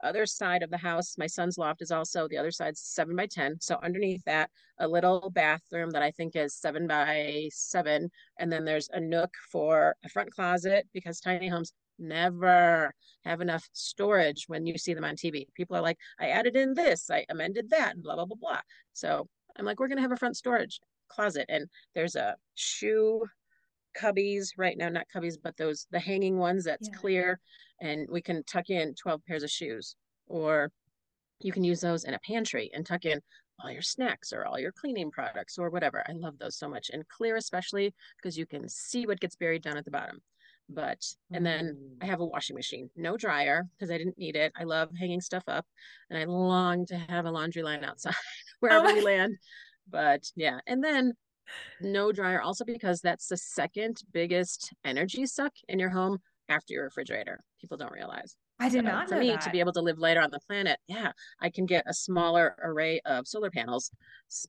[0.03, 3.27] other side of the house, my son's loft is also the other side's seven by
[3.27, 3.59] 10.
[3.61, 8.11] So underneath that, a little bathroom that I think is seven by seven.
[8.37, 13.67] And then there's a nook for a front closet because tiny homes never have enough
[13.73, 15.47] storage when you see them on TV.
[15.53, 18.61] People are like, I added in this, I amended that, and blah, blah, blah, blah.
[18.93, 19.27] So
[19.57, 21.45] I'm like, we're going to have a front storage closet.
[21.49, 23.25] And there's a shoe
[23.97, 26.97] cubbies right now, not cubbies, but those, the hanging ones that's Yeah.
[26.97, 27.39] clear.
[27.81, 29.95] And we can tuck in 12 pairs of shoes.
[30.27, 30.71] Or
[31.39, 33.21] you can use those in a pantry and tuck in
[33.59, 36.03] all your snacks or all your cleaning products or whatever.
[36.07, 36.89] I love those so much.
[36.91, 40.21] And clear, especially because you can see what gets buried down at the bottom.
[40.67, 42.03] But and then mm.
[42.03, 44.51] I have a washing machine, no dryer because I didn't need it.
[44.57, 45.65] I love hanging stuff up,
[46.09, 48.15] and I long to have a laundry line outside
[48.59, 49.37] wherever we land.
[49.87, 51.13] But yeah, and then
[51.81, 56.17] no dryer also because that's the second biggest energy suck in your home
[56.49, 57.43] after your refrigerator.
[57.61, 58.35] People don't realize.
[58.59, 59.41] I did not for know me that.
[59.41, 62.55] to be able to live later on the planet, yeah, I can get a smaller
[62.63, 63.91] array of solar panels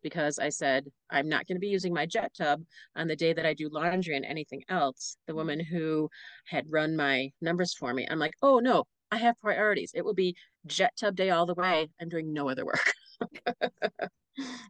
[0.02, 2.62] because I said I'm not going to be using my jet tub
[2.94, 5.16] on the day that I do laundry and anything else.
[5.26, 5.38] The mm-hmm.
[5.38, 6.08] woman who
[6.46, 9.90] had run my numbers for me, I'm like, oh no, I have priorities.
[9.94, 11.88] It will be jet tub day all the way.
[12.00, 12.92] I'm doing no other work.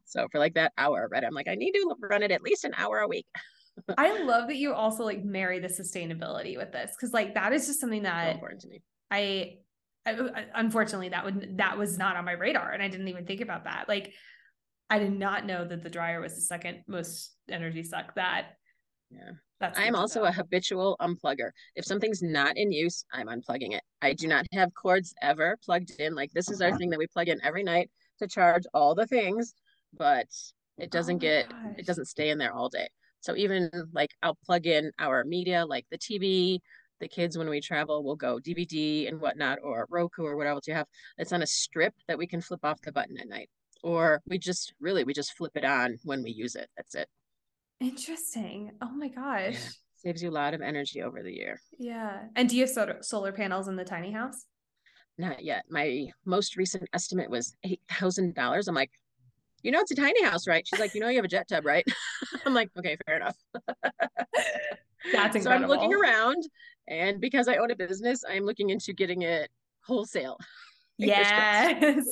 [0.05, 1.25] so for like that hour, right?
[1.25, 3.27] I'm like, I need to run it at least an hour a week.
[3.99, 7.67] I love that you also like marry the sustainability with this because like that is
[7.67, 8.83] just something So that important to me.
[9.11, 9.59] I,
[10.07, 13.41] I unfortunately that would that was not on my radar and I didn't even think
[13.41, 13.89] about that.
[13.89, 14.13] Like
[14.91, 18.15] I did not know that the dryer was the second most energy suck.
[18.17, 18.57] That
[19.11, 19.33] Yeah.
[19.61, 21.51] that's I'm also a habitual unplugger.
[21.75, 23.83] If something's not in use, I'm unplugging it.
[24.03, 26.15] I do not have cords ever plugged in.
[26.15, 29.07] Like this is our thing that we plug in every night to charge all the
[29.07, 29.55] things,
[29.93, 30.27] but
[30.79, 31.77] it oh doesn't Oh get gosh.
[31.79, 32.89] it doesn't stay in there all day.
[33.21, 36.61] So even like I'll plug in our media, like the TV,
[37.01, 40.67] the kids when we travel will go DVD and whatnot, or Roku or whatever else
[40.67, 40.87] you have.
[41.19, 43.51] It's on a strip that we can flip off the button at night.
[43.83, 46.69] Or we just really we just flip it on when we use it.
[46.77, 47.09] That's it.
[47.81, 48.73] Interesting.
[48.83, 49.57] Oh my gosh.
[49.97, 51.61] Saves you a lot of energy over the year.
[51.79, 52.25] Yeah.
[52.35, 54.47] And do you have solar solar panels in the tiny house?
[55.19, 55.65] Not yet.
[55.71, 58.69] My most recent estimate was eight thousand dollars.
[58.69, 58.91] I'm like,
[59.63, 60.67] you know, it's a tiny house, right?
[60.67, 61.85] She's like, you know, you have a jet tub, right?
[62.47, 63.37] I'm like, okay, fair enough.
[65.13, 66.43] That's So I'm looking around,
[66.89, 69.51] and because I own a business, I'm looking into getting it
[69.85, 70.39] wholesale.
[70.99, 72.07] Yes.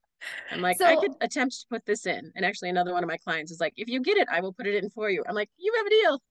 [0.52, 2.30] I'm like, I could attempt to put this in.
[2.36, 4.52] And actually, another one of my clients is like, if you get it, I will
[4.52, 5.24] put it in for you.
[5.28, 6.22] I'm like, you have a deal.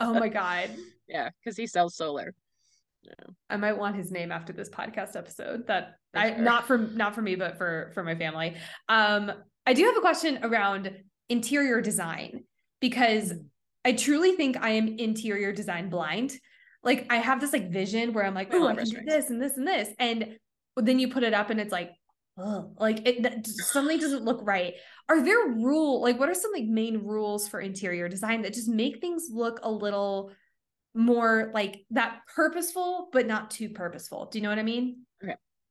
[0.00, 0.70] oh my God.
[1.06, 2.34] Yeah, because he sells solar.
[3.02, 3.12] Yeah.
[3.50, 5.66] I might want his name after this podcast episode.
[5.66, 6.38] That For I sure.
[6.38, 8.56] not for not for me, but for for my family.
[8.88, 9.30] Um,
[9.66, 10.90] I do have a question around
[11.28, 12.44] interior design
[12.80, 13.34] because.
[13.82, 16.32] I truly think I am interior design blind.
[16.82, 19.40] Like I have this like vision where I'm like, oh, I can do this and
[19.42, 20.38] this and this, and
[20.76, 21.90] then you put it up and it's like,
[22.38, 24.74] oh, like it that- something doesn't look right.
[25.08, 28.68] Are there rule like what are some like main rules for interior design that just
[28.68, 30.32] make things look a little
[30.94, 34.28] more like that purposeful but not too purposeful?
[34.32, 35.04] Do you know what I mean?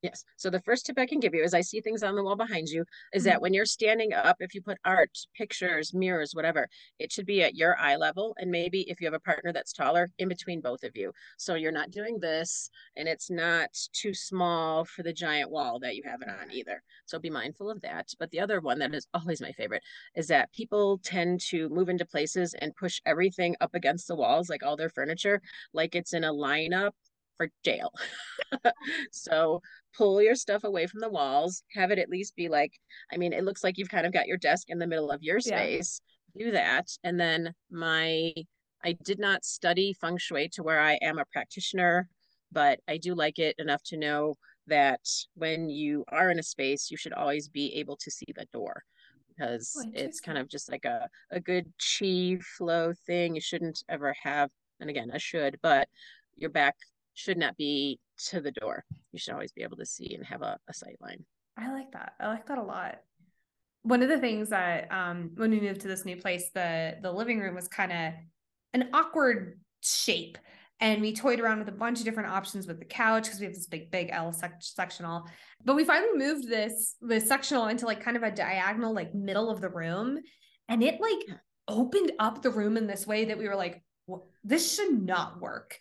[0.02, 0.24] Yes.
[0.38, 2.38] So the first tip I can give you is I see things on the wall
[2.38, 3.26] behind you is Mm-hmm.
[3.26, 7.44] that when you're standing up, if you put art, pictures, mirrors, whatever, it should be
[7.44, 8.34] at your eye level.
[8.38, 11.12] And maybe if you have a partner that's taller, in between both of you.
[11.38, 15.98] So you're not doing this and it's not too small for the giant wall that
[15.98, 16.82] you have it on either.
[17.06, 18.08] So be mindful of that.
[18.20, 19.84] But the other one that is always my favorite
[20.16, 24.50] is that people tend to move into places and push everything up against the walls,
[24.50, 25.42] like all their furniture,
[25.74, 26.92] like it's in a lineup
[27.40, 27.94] for jail.
[29.12, 29.62] so
[29.98, 32.74] pull your stuff away from the walls, have it at least be like,
[33.12, 35.24] I mean, it looks like you've kind of got your desk in the middle of
[35.24, 35.62] your Yeah.
[35.62, 36.02] space.
[36.38, 36.88] Do that.
[37.04, 38.34] And then my,
[38.84, 42.10] I did not study feng shui to where I am a practitioner,
[42.52, 44.36] but I do like it enough to know
[44.68, 45.02] that
[45.36, 48.84] when you are in a space, you should always be able to see the door
[49.30, 53.36] because Oh, it's kind of just like a, a good chi flow thing.
[53.36, 54.50] You shouldn't ever have,
[54.80, 55.88] and again, I should, but
[56.38, 56.76] your back
[57.20, 58.86] should not be to the door.
[59.12, 61.26] You should always be able to see and have a, a sight line.
[61.58, 62.14] I like that.
[62.20, 63.00] I like that a lot.
[63.84, 67.12] One of the things that um when we moved to this new place, the the
[67.12, 68.14] living room was kind of
[68.74, 70.38] an awkward shape.
[70.82, 73.46] And we toyed around with a bunch of different options with the couch because we
[73.48, 75.26] have this big, big L sec- sectional.
[75.66, 79.50] But we finally moved this this sectional into like kind of a diagonal, like middle
[79.50, 80.20] of the room,
[80.70, 83.84] and it like opened up the room in this way that we were like,
[84.44, 85.80] this should not work.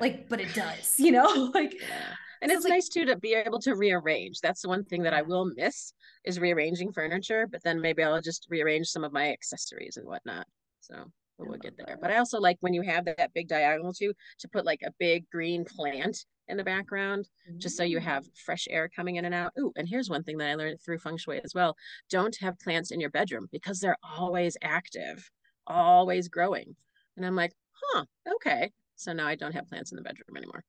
[0.00, 2.14] Like, but it does, you know, like yeah.
[2.42, 4.40] And so it's like- nice too to be able to rearrange.
[4.40, 5.92] That's the one thing that I will miss
[6.24, 10.46] is rearranging furniture, but then maybe I'll just rearrange some of my accessories and whatnot.
[10.80, 10.94] So
[11.38, 11.86] we'll get there.
[11.88, 12.00] that.
[12.00, 14.82] But I also like when you have that, that big diagonal too, to put like
[14.84, 18.28] a big green plant in the background, just so you have mm.
[18.44, 19.52] fresh air coming in and out.
[19.58, 21.76] Ooh, and here's one thing that I learned through feng shui as well.
[22.10, 25.28] Don't have plants in your bedroom because they're always active,
[25.66, 26.76] always growing.
[27.16, 28.04] And I'm like, huh,
[28.36, 28.70] okay.
[28.96, 30.64] So now I don't have plants in the bedroom anymore.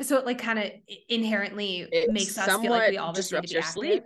[0.00, 0.70] so it like kind of
[1.08, 3.72] inherently It makes us feel like we just need to be active.
[3.72, 4.04] sleep.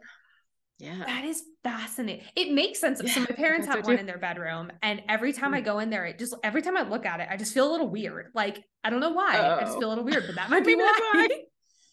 [0.79, 1.05] Yeah.
[1.07, 2.25] That is fascinating.
[2.35, 3.01] It makes sense.
[3.13, 5.65] So my parents have one in their bedroom, and every time I Mm.
[5.67, 7.73] go in there, it just every time I look at it, I just feel a
[7.73, 8.31] little weird.
[8.35, 9.55] Like I don't know why.
[9.59, 11.29] I just feel a little weird, but that might be that's why.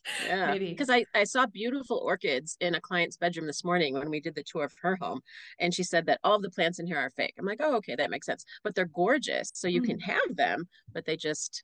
[0.25, 0.51] Yeah.
[0.51, 0.69] Maybe.
[0.69, 4.35] Because I, I saw beautiful orchids in a client's bedroom this morning when we did
[4.35, 5.21] the tour of her home.
[5.59, 7.35] And she said that all the plants in here are fake.
[7.37, 8.43] I'm like, oh, okay, that makes sense.
[8.63, 9.51] But they're gorgeous.
[9.53, 10.01] So you can Mm.
[10.03, 11.63] have them, but they just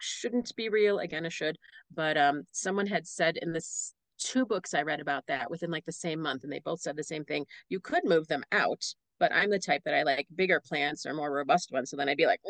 [0.00, 0.98] shouldn't be real.
[0.98, 1.58] Again, it should.
[1.94, 5.84] But um, someone had said in this two books I read about that within like
[5.84, 7.46] the same month, and they both said the same thing.
[7.68, 8.84] You could move them out,
[9.18, 11.90] but I'm the type that I like bigger plants or more robust ones.
[11.90, 12.40] So then I'd be like,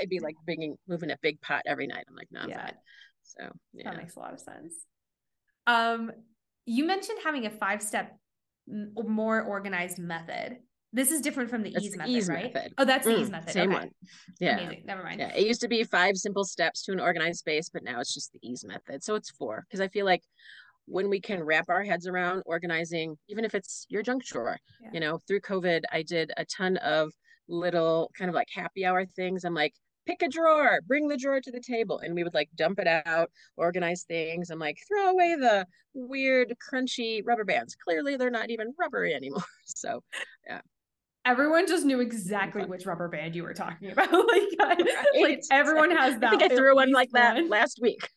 [0.00, 2.04] I'd be like bringing moving a big pot every night.
[2.08, 2.66] I'm like, no, I'm yeah.
[2.66, 2.74] fine.
[3.38, 3.90] So yeah.
[3.90, 4.74] that makes a lot of sense.
[5.66, 6.12] Um,
[6.66, 8.16] you mentioned having a five step,
[8.66, 10.58] more organized method.
[10.92, 12.54] This is different from the that's ease method, ease right?
[12.54, 12.74] Method.
[12.78, 13.52] Oh, that's the mm, ease method.
[13.52, 13.80] Same okay.
[13.80, 13.90] one.
[14.40, 14.58] Yeah.
[14.60, 14.84] Amazing.
[14.86, 15.18] Never mind.
[15.18, 15.34] Yeah.
[15.34, 18.32] It used to be five simple steps to an organized space, but now it's just
[18.32, 19.02] the ease method.
[19.02, 20.22] So it's four because I feel like
[20.86, 24.90] when we can wrap our heads around organizing, even if it's your junk drawer, yeah.
[24.92, 27.12] you know, through COVID, I did a ton of
[27.48, 29.44] little kind of like happy hour things.
[29.44, 29.74] I'm like,
[30.06, 31.98] pick a drawer, bring the drawer to the table.
[31.98, 34.50] And we would like dump it out, organize things.
[34.50, 37.76] I'm like, throw away the weird, crunchy rubber bands.
[37.76, 39.44] Clearly, they're not even rubbery anymore.
[39.66, 40.02] So,
[40.46, 40.60] yeah.
[41.24, 44.12] Everyone just knew exactly which rubber band you were talking about.
[44.12, 45.22] like, I, right.
[45.22, 46.34] like everyone has that.
[46.34, 47.22] I think I threw one like one.
[47.22, 48.08] that last week.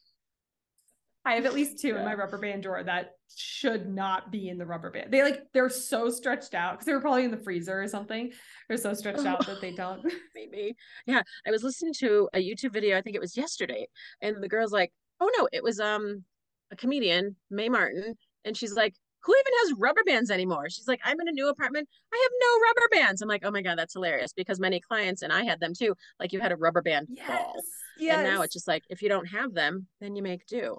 [1.28, 1.99] I have at least two yeah.
[1.99, 5.11] in my rubber band drawer that should not be in the rubber band.
[5.11, 8.32] They like they're so stretched out because they were probably in the freezer or something.
[8.67, 10.01] They're so stretched out that they don't.
[10.36, 10.75] Maybe.
[11.05, 11.21] Yeah.
[11.45, 13.88] I was listening to a YouTube video, I think it was yesterday,
[14.21, 16.23] and the girl's like, oh no, it was um
[16.71, 18.15] a comedian, Mae Martin,
[18.45, 20.69] and she's like, who even has rubber bands anymore?
[20.69, 21.89] She's like, I'm in a new apartment.
[22.13, 23.21] I have no rubber bands.
[23.21, 25.93] I'm like, oh my God, that's hilarious because many clients, and I had them too,
[26.19, 27.28] like you had a rubber band yes.
[27.28, 27.53] ball.
[27.99, 28.17] Yes.
[28.17, 30.78] And now it's just like, if you don't have them, then you make do.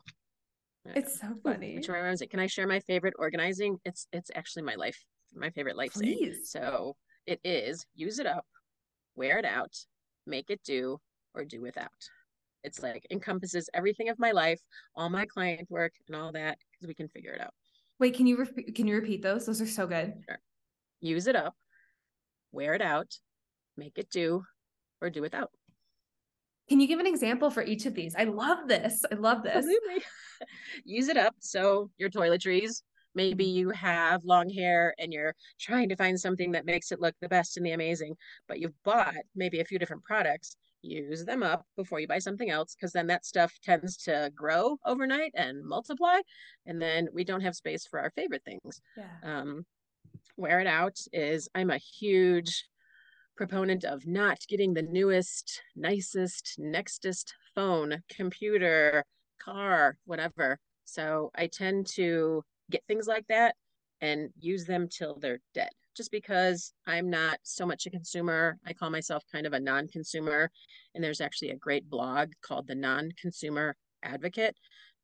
[0.95, 1.77] It's so funny.
[1.77, 3.79] Which reminds me, can I share my favorite organizing?
[3.85, 4.99] It's it's actually my life,
[5.35, 6.19] my favorite life Please.
[6.19, 6.41] saying.
[6.45, 8.47] So it is use it up,
[9.15, 9.73] wear it out,
[10.27, 10.99] make it do,
[11.35, 11.89] or do without.
[12.65, 14.61] It's like encompasses everything of my life,
[14.97, 17.53] all my client work, and all that because we can figure it out.
[17.99, 18.75] Wait, can you repeat?
[18.75, 19.47] Can you repeat those?
[19.47, 20.15] Those are so good.
[20.29, 20.39] Sure.
[21.01, 21.55] Use it up,
[22.53, 23.15] wear it out,
[23.77, 24.43] make it do,
[25.01, 25.51] or do without.
[26.69, 28.15] Can you give an example for each of these?
[28.17, 29.05] I love this.
[29.11, 29.57] I love this.
[29.57, 30.03] Absolutely.
[30.85, 31.35] Use it up.
[31.39, 32.83] So your toiletries,
[33.15, 33.57] maybe mm-hmm.
[33.57, 37.29] you have long hair and you're trying to find something that makes it look the
[37.29, 38.15] best and the amazing,
[38.47, 40.57] but you've bought maybe a few different products.
[40.83, 44.77] Use them up before you buy something else because then that stuff tends to grow
[44.87, 46.21] overnight and multiply.
[46.67, 48.81] And then we don't have space for our favorite things.
[48.97, 49.09] Yeah.
[49.25, 49.67] Um,
[50.37, 52.65] wear it out is I'm a huge
[53.39, 59.05] proponent of not getting the newest, nicest, nextest phone, computer,
[59.41, 60.59] car, whatever.
[60.85, 63.55] So I tend to get things like that
[64.01, 65.71] and use them till they're dead.
[65.97, 69.87] Just because I'm not so much a consumer, I call myself kind of a non
[69.87, 70.51] consumer.
[70.97, 74.57] And there's actually a great blog called The Non Consumer Advocate.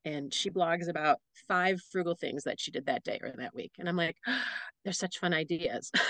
[0.05, 3.72] And she blogs about five frugal things that she did that day or that week.
[3.78, 4.43] And I'm like, oh,
[4.85, 5.93] they're such fun ideas.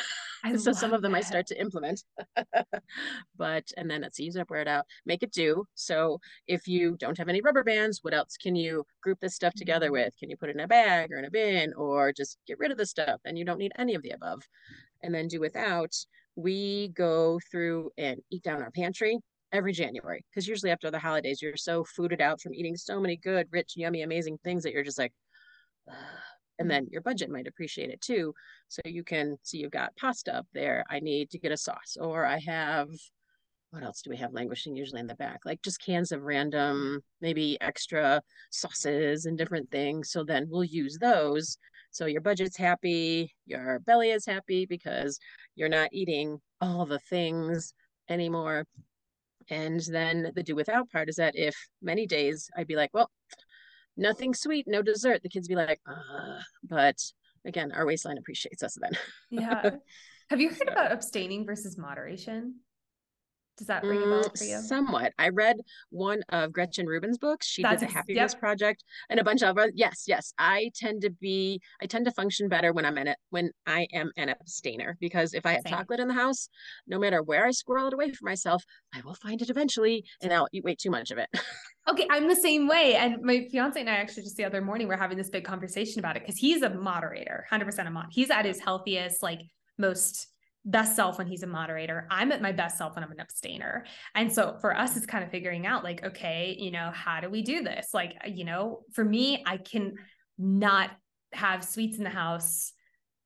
[0.56, 1.18] so some of them that.
[1.18, 2.04] I start to implement.
[3.36, 5.64] but and then it's use up, wear it out, make it do.
[5.74, 9.54] So if you don't have any rubber bands, what else can you group this stuff
[9.54, 10.04] together mm-hmm.
[10.04, 10.14] with?
[10.18, 12.70] Can you put it in a bag or in a bin or just get rid
[12.70, 14.42] of the stuff and you don't need any of the above?
[15.02, 15.94] And then do without.
[16.36, 19.18] We go through and eat down our pantry
[19.52, 23.16] every January because usually after the holidays you're so fooded out from eating so many
[23.16, 25.12] good, rich, yummy, amazing things that you're just like
[26.58, 26.84] and mm-hmm.
[26.84, 28.34] then your budget might appreciate it too.
[28.68, 31.96] So you can see you've got pasta up there i need to get a sauce
[32.00, 32.88] or i have
[33.74, 35.40] what else do we have languishing usually in the back?
[35.44, 40.12] Like just cans of random maybe extra sauces and different things.
[40.12, 41.58] So then we'll use those.
[41.90, 45.18] So your budget's happy your belly is happy because
[45.56, 47.74] you're not eating all the things
[48.08, 48.64] anymore.
[49.50, 53.10] And then the do without part is that if many days i'd be like well
[53.96, 55.22] nothing sweet, no dessert.
[55.22, 56.96] The kids be like, uh, but
[57.44, 58.92] again, our waistline appreciates us then.
[59.30, 59.70] yeah.
[60.30, 62.56] Have you heard about abstaining versus moderation?
[63.56, 64.60] Does that ring a bell mm, for you?
[64.60, 65.12] Somewhat.
[65.18, 65.56] I read
[65.90, 67.46] one of Gretchen Rubin's books.
[67.46, 68.40] She That's did the Happiness yep.
[68.40, 69.70] Project and a bunch of other.
[69.74, 70.32] Yes, yes.
[70.38, 71.60] I tend to be.
[71.80, 73.18] I tend to function better when I'm in it.
[73.30, 75.72] When I am an abstainer, because if I have Same.
[75.72, 76.48] chocolate in the house,
[76.86, 80.32] no matter where I squirrel it away from myself, I will find it eventually, and
[80.32, 81.28] I'll eat way too much of it.
[81.88, 82.96] okay, I'm the same way.
[82.96, 86.00] And my fiance and I actually just the other morning we're having this big conversation
[86.00, 88.06] about it because he's a moderator, hundred percent a mod.
[88.10, 89.42] He's at his healthiest, like
[89.78, 90.28] most
[90.64, 92.06] best self when he's a moderator.
[92.10, 93.84] I'm at my best self when I'm an abstainer.
[94.14, 97.28] And so for us, it's kind of figuring out like, okay, you know, how do
[97.28, 97.88] we do this?
[97.92, 99.94] Like, you know, for me, I can
[100.38, 100.90] not
[101.32, 102.72] have sweets in the house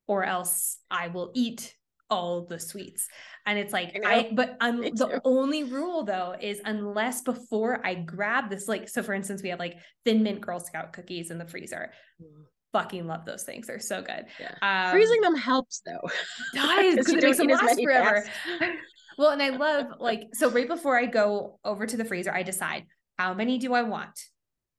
[0.07, 1.75] or else I will eat
[2.11, 3.07] all the sweets.
[3.47, 7.95] And it's like I, I but un- the only rule though is unless before I
[7.95, 9.77] grab this like so for instance we have like
[10.07, 11.93] thin mint girl scout cookies in the freezer.
[12.21, 13.67] Mm fucking love those things.
[13.67, 14.27] They're so good.
[14.39, 14.55] Yeah.
[14.63, 16.01] Um, Freezing them helps though.
[16.55, 18.25] Does because it makes them last forever.
[19.19, 22.43] well, and I love like so right before I go over to the freezer, I
[22.43, 22.85] decide
[23.19, 24.19] how many do I want?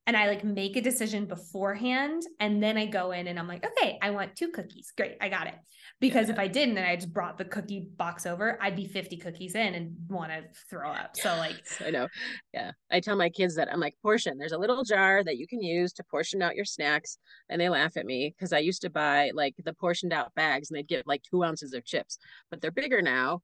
[0.07, 2.23] And I like make a decision beforehand.
[2.39, 4.91] And then I go in and I'm like, okay, I want two cookies.
[4.97, 5.17] Great.
[5.21, 5.55] I got it.
[6.00, 6.34] Because yeah.
[6.34, 9.56] if I didn't and I just brought the cookie box over, I'd be 50 cookies
[9.56, 11.18] in and want to throw up.
[11.18, 12.08] So, like, I know.
[12.54, 12.72] Yeah.
[12.89, 15.62] I tell my kids that I'm like, portion, there's a little jar that you can
[15.62, 17.18] use to portion out your snacks.
[17.50, 20.70] And they laugh at me because I used to buy like the portioned out bags
[20.70, 22.18] and they'd get like two ounces of chips,
[22.50, 23.41] but they're bigger now.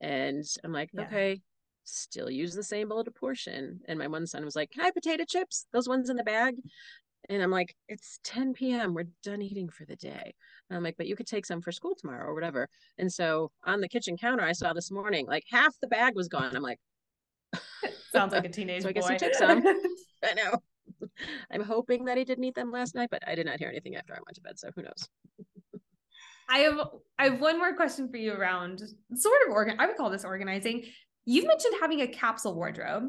[0.00, 1.02] And I'm like, yeah.
[1.02, 1.40] okay,
[1.84, 3.80] still use the same bowl to portion.
[3.88, 5.66] And my one son was like, Can I have potato chips?
[5.72, 6.54] Those ones in the bag?
[7.28, 8.94] And I'm like, It's 10 p.m.
[8.94, 10.34] We're done eating for the day.
[10.68, 12.68] And I'm like, But you could take some for school tomorrow or whatever.
[12.98, 16.28] And so on the kitchen counter, I saw this morning, like half the bag was
[16.28, 16.56] gone.
[16.56, 16.78] I'm like,
[18.12, 19.12] Sounds like a teenage so I guess boy.
[19.12, 19.62] he took some.
[20.24, 20.58] I know.
[21.50, 23.96] I'm hoping that he didn't eat them last night, but I did not hear anything
[23.96, 24.58] after I went to bed.
[24.58, 25.08] So who knows?
[26.48, 26.80] I have
[27.18, 28.80] I have one more question for you around
[29.14, 29.76] sort of organ.
[29.78, 30.84] I would call this organizing.
[31.24, 33.04] You've mentioned having a capsule wardrobe.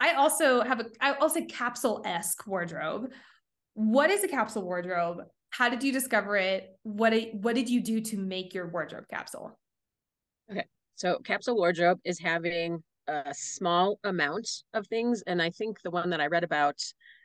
[0.00, 3.12] I also have a I also capsule esque wardrobe.
[3.74, 5.18] What is a capsule wardrobe?
[5.50, 6.78] How did you discover it?
[6.82, 9.58] What what did you do to make your wardrobe capsule?
[10.50, 10.64] Okay,
[10.94, 16.10] so capsule wardrobe is having a small amount of things, and I think the one
[16.10, 16.80] that I read about,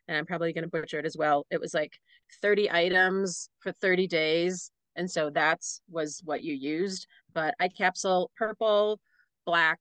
[0.07, 1.45] and I'm probably going to butcher it as well.
[1.49, 1.93] It was like
[2.41, 7.07] 30 items for 30 days, and so that's was what you used.
[7.33, 8.99] But I capsule purple,
[9.45, 9.79] black,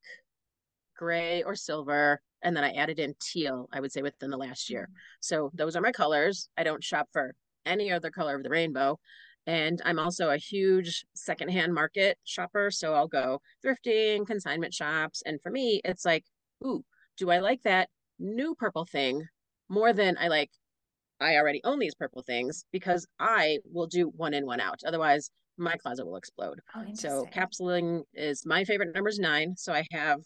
[0.97, 4.71] gray or silver and then I added in teal, I would say within the last
[4.71, 4.83] year.
[4.83, 4.97] Mm-hmm.
[5.21, 6.49] So those are my colors.
[6.57, 7.35] I don't shop for
[7.67, 8.99] any other color of the rainbow.
[9.47, 12.71] And I'm also a huge secondhand market shopper.
[12.71, 15.23] So I'll go thrifting, consignment shops.
[15.25, 16.25] And for me, it's like,
[16.65, 16.85] ooh,
[17.17, 19.27] do I like that new purple thing
[19.69, 20.51] more than I like,
[21.21, 24.81] I already own these purple things because I will do one in, one out.
[24.87, 26.61] Otherwise, my closet will explode.
[26.77, 29.55] Oh, so capsuling is my favorite number is nine.
[29.57, 30.21] So I have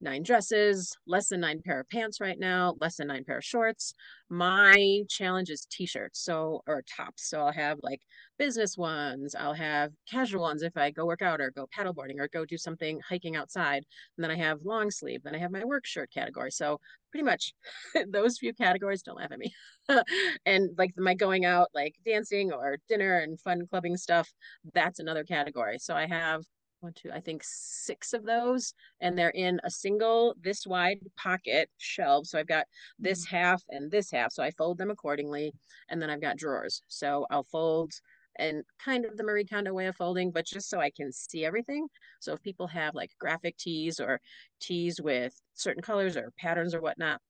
[0.00, 3.44] nine dresses, less than nine pair of pants right now, less than nine pair of
[3.44, 3.94] shorts.
[4.28, 7.28] My challenge is t-shirts, so or tops.
[7.28, 8.00] So I'll have like
[8.38, 12.28] business ones, I'll have casual ones if I go work out or go paddleboarding or
[12.28, 13.84] go do something hiking outside.
[14.16, 16.50] And then I have long sleeve, then I have my work shirt category.
[16.50, 16.80] So
[17.10, 17.52] pretty much
[18.08, 19.52] those few categories don't laugh at me.
[20.46, 24.32] and like my going out like dancing or dinner and fun clubbing stuff,
[24.74, 25.78] that's another category.
[25.78, 26.44] So I have
[26.80, 31.68] one, two, I think six of those, and they're in a single this wide pocket
[31.78, 32.26] shelf.
[32.26, 32.66] So I've got
[32.98, 33.36] this mm-hmm.
[33.36, 34.32] half and this half.
[34.32, 35.52] So I fold them accordingly.
[35.88, 36.82] And then I've got drawers.
[36.88, 37.92] So I'll fold
[38.36, 41.44] and kind of the Marie Kondo way of folding, but just so I can see
[41.44, 41.86] everything.
[42.20, 44.20] So if people have like graphic tees or
[44.60, 47.20] tees with certain colors or patterns or whatnot,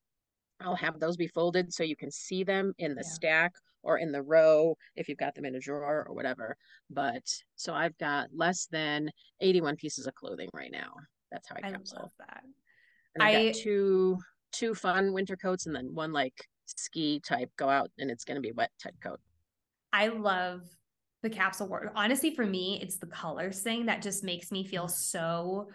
[0.61, 3.13] I'll have those be folded so you can see them in the yeah.
[3.13, 6.57] stack or in the row if you've got them in a drawer or whatever.
[6.91, 7.23] But
[7.57, 10.93] so I've got less than 81 pieces of clothing right now.
[11.33, 12.43] That's how I, I love that.
[13.15, 14.19] And I got two
[14.53, 16.35] two fun winter coats and then one like
[16.67, 19.21] ski type go out and it's going to be wet type coat.
[19.93, 20.63] I love
[21.23, 21.93] the capsule work.
[21.95, 25.69] Honestly, for me, it's the colors thing that just makes me feel so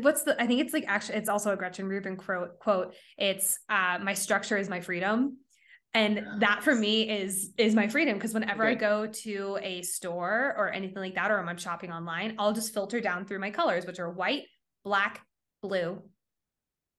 [0.00, 3.58] what's the i think it's like actually it's also a gretchen rubin quote quote it's
[3.68, 5.38] uh my structure is my freedom.
[5.94, 8.72] And that for me is is my freedom because whenever okay.
[8.72, 12.74] i go to a store or anything like that or i'm shopping online i'll just
[12.74, 14.42] filter down through my colors which are white
[14.84, 15.22] black
[15.62, 16.02] blue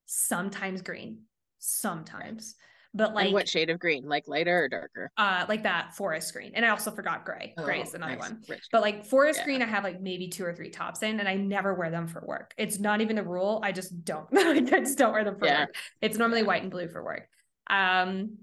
[0.07, 1.19] sometimes green
[1.59, 2.55] sometimes
[2.93, 6.33] but like and what shade of green like lighter or darker uh like that forest
[6.33, 8.29] green and i also forgot gray oh, gray is another nice.
[8.29, 8.67] one Rich.
[8.71, 9.45] but like forest yeah.
[9.45, 12.07] green i have like maybe two or three tops in and i never wear them
[12.07, 15.38] for work it's not even a rule i just don't i just don't wear them
[15.38, 15.61] for yeah.
[15.61, 16.47] work it's normally yeah.
[16.47, 17.27] white and blue for work
[17.69, 18.38] um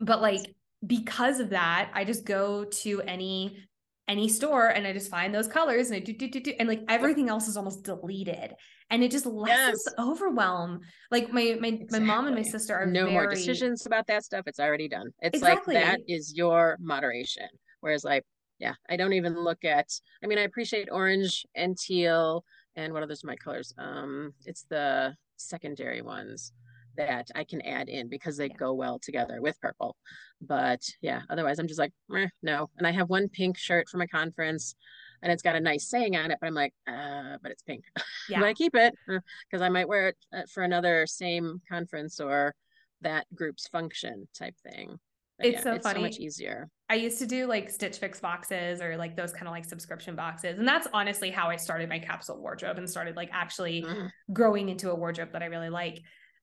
[0.00, 0.54] but like
[0.86, 3.58] because of that i just go to any
[4.08, 6.68] any store and I just find those colors and I do, do, do, do and
[6.68, 8.54] like everything else is almost deleted
[8.90, 9.94] and it just lessens yes.
[9.98, 10.80] overwhelm.
[11.10, 12.00] Like my my exactly.
[12.00, 13.12] my mom and my sister are no very...
[13.12, 14.44] more decisions about that stuff.
[14.46, 15.08] It's already done.
[15.20, 15.74] It's exactly.
[15.74, 17.48] like that is your moderation.
[17.80, 18.24] Whereas like
[18.58, 19.88] yeah, I don't even look at.
[20.22, 22.44] I mean, I appreciate orange and teal
[22.76, 23.74] and what are those my colors?
[23.78, 26.52] Um, it's the secondary ones
[26.96, 28.56] that I can add in because they yeah.
[28.58, 29.96] go well together with purple.
[30.40, 31.92] But yeah, otherwise I'm just like,
[32.42, 32.70] no.
[32.78, 34.74] And I have one pink shirt for my conference
[35.22, 37.84] and it's got a nice saying on it, but I'm like, uh, but it's pink.
[38.28, 38.40] Yeah.
[38.40, 42.18] but I keep it because uh, I might wear it uh, for another same conference
[42.18, 42.56] or
[43.02, 44.98] that group's function type thing.
[45.38, 45.98] But it's yeah, so it's funny.
[45.98, 46.68] so much easier.
[46.88, 50.16] I used to do like Stitch Fix boxes or like those kind of like subscription
[50.16, 50.58] boxes.
[50.58, 54.10] And that's honestly how I started my capsule wardrobe and started like actually mm.
[54.32, 56.02] growing into a wardrobe that I really like.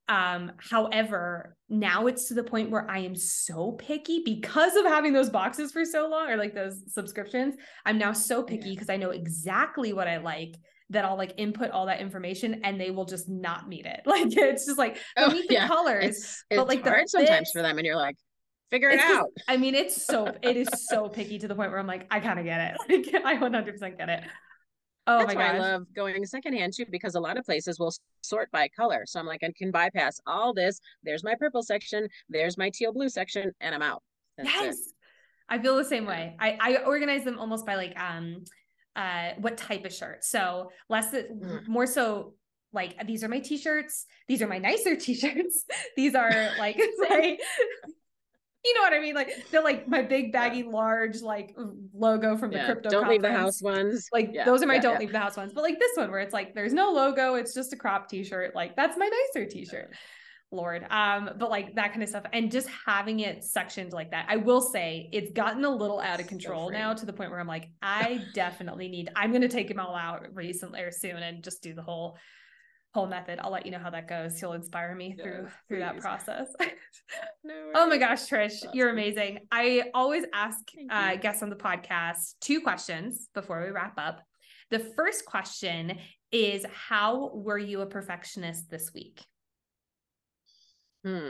[0.09, 5.13] Um, however, now it's to the point where I am so picky because of having
[5.13, 7.55] those boxes for so long or like those subscriptions.
[7.85, 10.55] I'm now so picky because I know exactly what I like
[10.89, 14.01] that I'll like input all that information and they will just not meet it.
[14.05, 15.67] Like it's just like Oh, meet the yeah.
[15.67, 18.15] colors, It's, but it's like the hard sometimes for them, and you're like,
[18.69, 19.29] figure it out.
[19.47, 22.19] I mean, it's so it is so picky to the point where I'm like, I
[22.19, 23.13] kind of get it.
[23.13, 24.23] Like I 100% get it.
[25.05, 25.55] Oh That's my why.
[25.55, 29.03] I love going secondhand too, because a lot of places will sort by color.
[29.05, 30.79] So I'm like, I can bypass all this.
[31.03, 32.07] There's my purple section.
[32.29, 34.01] There's my teal blue section, and I'm out.
[34.37, 34.53] That's it.
[34.61, 34.77] yes.
[35.49, 36.35] I feel the same way.
[36.39, 38.43] I, I organize them almost by like um
[38.95, 40.23] uh what type of shirt.
[40.23, 41.67] So less Mhm.
[41.67, 42.35] more so
[42.71, 45.65] like these are my t-shirts, these are my nicer t-shirts,
[45.97, 46.79] these are like
[47.09, 47.39] say
[48.66, 49.16] you know what I mean?
[49.16, 51.55] Like they're like my big baggy large like
[51.93, 52.66] logo from the Yeah.
[52.66, 54.07] crypto Don't leave the house ones.
[54.11, 55.51] Like Yeah, those are my yeah, don't leave the house ones.
[55.53, 58.55] But like this one where it's like there's no logo, it's just a crop t-shirt.
[58.55, 59.93] Like that's my nicer t-shirt.
[60.51, 60.86] Lord.
[60.89, 62.26] Um, but like that kind of stuff.
[62.32, 64.28] And just having it sectioned like that.
[64.30, 66.78] I will say it's gotten a little out of control free.
[66.78, 69.95] now to the point where I'm like, I definitely need I'm gonna take them all
[69.95, 72.18] out recently or soon and just do the whole
[72.93, 73.39] whole method.
[73.41, 74.39] I'll let you know how that goes.
[74.41, 76.01] You'll inspire me through Yes, through that please.
[76.01, 76.47] process.
[77.43, 78.97] No Oh my gosh, Trish, you're Awesome.
[78.99, 79.39] amazing.
[79.51, 84.21] I always ask uh, guests on the podcast two questions before we wrap up.
[84.69, 85.97] The first question
[86.31, 89.21] is How were you a perfectionist this week?
[91.05, 91.29] Hmm.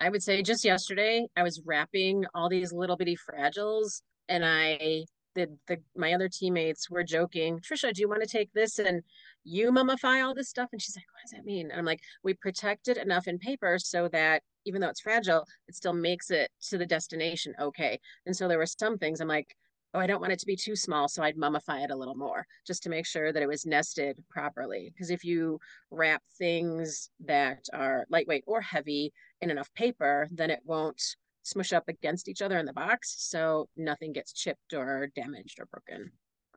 [0.00, 5.04] I would say just yesterday I was wrapping all these little bitty fragiles and I
[5.34, 9.02] the the my other teammates were joking, Tricia, do you want to take this and
[9.44, 10.70] you mummify all this stuff?
[10.72, 11.70] And she's like, what does that mean?
[11.70, 15.44] And I'm like, we protect it enough in paper so that even though it's fragile,
[15.68, 18.00] it still makes it to the destination okay.
[18.26, 19.56] And so there were some things I'm like,
[19.94, 22.16] oh, I don't want it to be too small, so I'd mummify it a little
[22.16, 24.92] more just to make sure that it was nested properly.
[24.92, 25.60] Because if you
[25.90, 31.00] wrap things that are lightweight or heavy in enough paper, then it won't
[31.44, 33.14] smush up against each other in the box.
[33.18, 36.10] So nothing gets chipped or damaged or broken.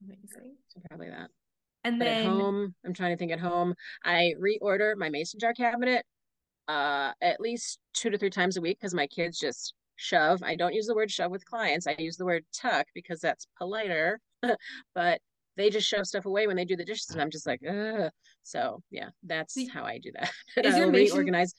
[0.03, 0.55] Amazing.
[0.69, 1.29] So probably that.
[1.83, 5.39] And But then at home, I'm trying to think at home, I reorder my mason
[5.39, 6.05] jar cabinet
[6.67, 10.41] uh at least two to three times a week because my kids just shove.
[10.43, 11.87] I don't use the word shove with clients.
[11.87, 14.19] I use the word tuck because that's politer.
[14.95, 15.19] but
[15.55, 18.11] they just shove stuff away when they do the dishes and I'm just like, Ugh.
[18.43, 20.31] so yeah, that's how I do that.
[20.63, 21.53] is your reorganize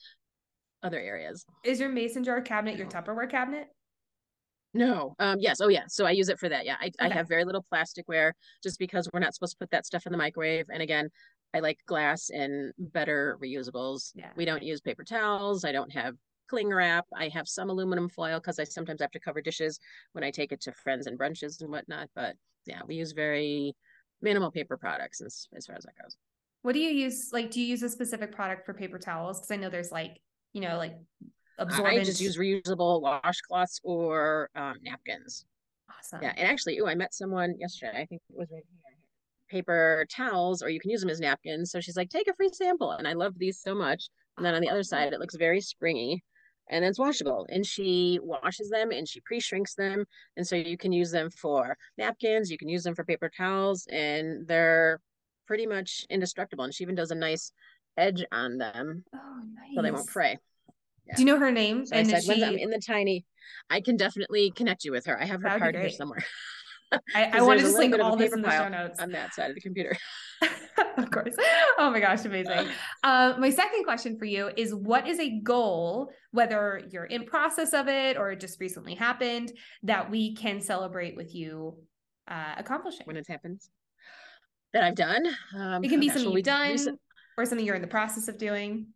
[0.83, 1.45] other areas.
[1.63, 3.67] is your mason jar cabinet your Tupperware cabinet?
[4.73, 5.15] No.
[5.19, 5.61] Um, yes.
[5.61, 5.85] Oh, yeah.
[5.87, 6.65] So I use it for that.
[6.65, 6.75] Yeah.
[6.79, 10.05] I, I have very little plasticware just because we're not supposed to put that stuff
[10.05, 10.67] in the microwave.
[10.71, 11.09] And again,
[11.55, 14.11] I like glass and better reusables.
[14.13, 14.29] Yeah.
[14.35, 15.65] We don't use paper towels.
[15.65, 16.15] I don't have
[16.49, 17.05] cling wrap.
[17.15, 19.79] I have some aluminum foil because I sometimes have to cover dishes
[20.13, 22.09] when I take it to friends and brunches and whatnot.
[22.15, 22.35] But
[22.67, 23.75] yeah, we use very
[24.21, 26.15] minimal paper products as, as far as that goes.
[26.61, 27.29] What do you use?
[27.31, 29.39] Like, do you use a specific product for paper towels?
[29.39, 30.19] Because I know there's like,
[30.53, 30.95] you know, like
[31.57, 31.99] absorbent.
[31.99, 35.45] I just use reusable washcloths or um, napkins.
[35.97, 36.19] awesome.
[36.21, 38.01] Yeah, and actually, ooh, I met someone yesterday.
[38.01, 38.97] I think it was right here.
[39.49, 41.71] Paper towels, or you can use them as napkins.
[41.71, 42.91] So she's like, take a free sample.
[42.91, 44.09] And I love these so much.
[44.37, 46.23] And then on the other side, it looks very springy
[46.69, 47.47] and it's washable.
[47.49, 50.05] And she washes them and she pre shrinks them.
[50.37, 53.87] And so you can use them for napkins, you can use them for paper towels,
[53.91, 55.01] and they're
[55.47, 56.63] pretty much indestructible.
[56.63, 57.51] And she even does a nice
[57.99, 59.75] edge on them Oh, nice.
[59.75, 60.37] so they won't fray.
[61.15, 61.85] Do you know her name?
[61.85, 63.25] So I said, she, I'm in the tiny,
[63.69, 65.19] I can definitely connect you with her.
[65.19, 66.23] I have her That would be card here somewhere
[67.15, 68.99] I, I to little link bit of a all this in the show notes.
[68.99, 69.95] on that side of the computer.
[70.97, 71.35] of course.
[71.77, 72.67] Oh my gosh, amazing.
[73.03, 77.73] Uh, my second question for you is what is a goal, whether you're in process
[77.73, 79.51] of it or it just recently happened,
[79.83, 81.75] that we can celebrate with you
[82.27, 83.05] uh, accomplishing?
[83.05, 83.69] when it happens
[84.73, 85.25] that I've done.
[85.55, 86.99] Um, it can be something well, you've we done recent-
[87.39, 88.87] or something you're in the process of doing.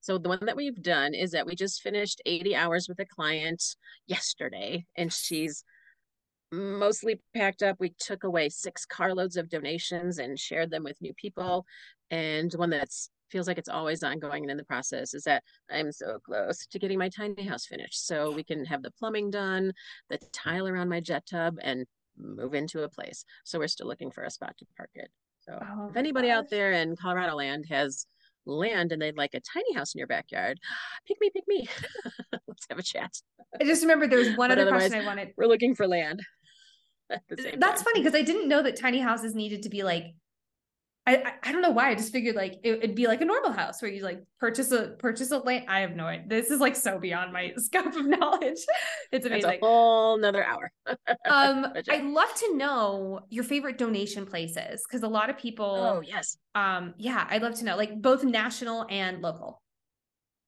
[0.00, 3.06] so the one that we've done is that we just finished 80 hours with a
[3.06, 3.62] client
[4.06, 5.64] yesterday, and she's
[6.52, 7.76] mostly packed up.
[7.80, 11.64] We took away six carloads of donations and shared them with new people.
[12.10, 15.90] And one that's feels like it's always ongoing and in the process is that I'm
[15.90, 18.06] so close to getting my tiny house finished.
[18.06, 19.72] So we can have the plumbing done,
[20.10, 21.86] the tile around my jet tub, and
[22.18, 23.24] move into a place.
[23.44, 25.10] So we're still looking for a spot to park it.
[25.42, 28.06] So Oh if anybody out there in Colorado land has
[28.46, 30.58] land and they'd like a tiny house in your backyard,
[31.06, 31.68] pick me, pick me.
[32.46, 33.12] Let's have a chat.
[33.60, 35.32] I just remember there was one But other question I wanted.
[35.36, 36.20] We're looking for land.
[37.10, 37.92] at the same That's time.
[37.92, 40.14] funny because I didn't know that tiny houses needed to be like
[41.04, 43.50] I, I don't know why I just figured like it, would be like a normal
[43.50, 45.64] house where you like purchase a purchase a land.
[45.68, 46.26] I have no idea.
[46.28, 48.60] This is like so beyond my scope of knowledge.
[49.10, 49.50] It's amazing.
[49.50, 50.70] That's a whole nother hour.
[51.28, 55.64] Um, I'd love to know your favorite donation places because a lot of people.
[55.64, 56.36] Oh yes.
[56.54, 59.62] Um, yeah, I'd love to know like both national and local.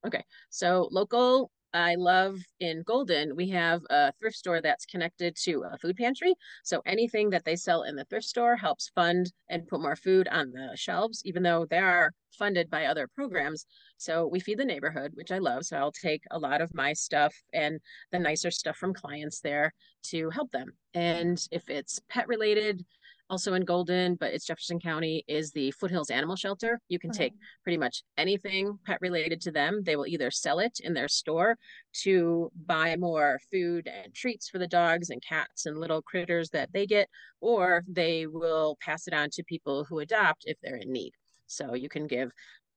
[0.07, 5.65] Okay, so local, I love in Golden, we have a thrift store that's connected to
[5.73, 6.35] a food pantry.
[6.63, 10.29] So anything that they sell in the thrift store helps fund and put more food
[10.29, 13.67] on the shelves, even though they are funded by other programs.
[13.97, 15.65] So we feed the neighborhood, which I love.
[15.65, 17.81] So I'll take a lot of my stuff and
[18.13, 19.73] the nicer stuff from clients there
[20.05, 20.71] to help them.
[20.95, 22.85] And if it's pet related,
[23.31, 26.81] also in Golden, but it's Jefferson County, is the Foothills Animal Shelter.
[26.89, 29.83] You can take pretty much anything pet related to them.
[29.83, 31.57] They will either sell it in their store
[32.03, 36.73] to buy more food and treats for the dogs and cats and little critters that
[36.73, 37.09] they get,
[37.41, 41.13] or they will pass it on to people who adopt if they're in need.
[41.47, 42.31] So you can give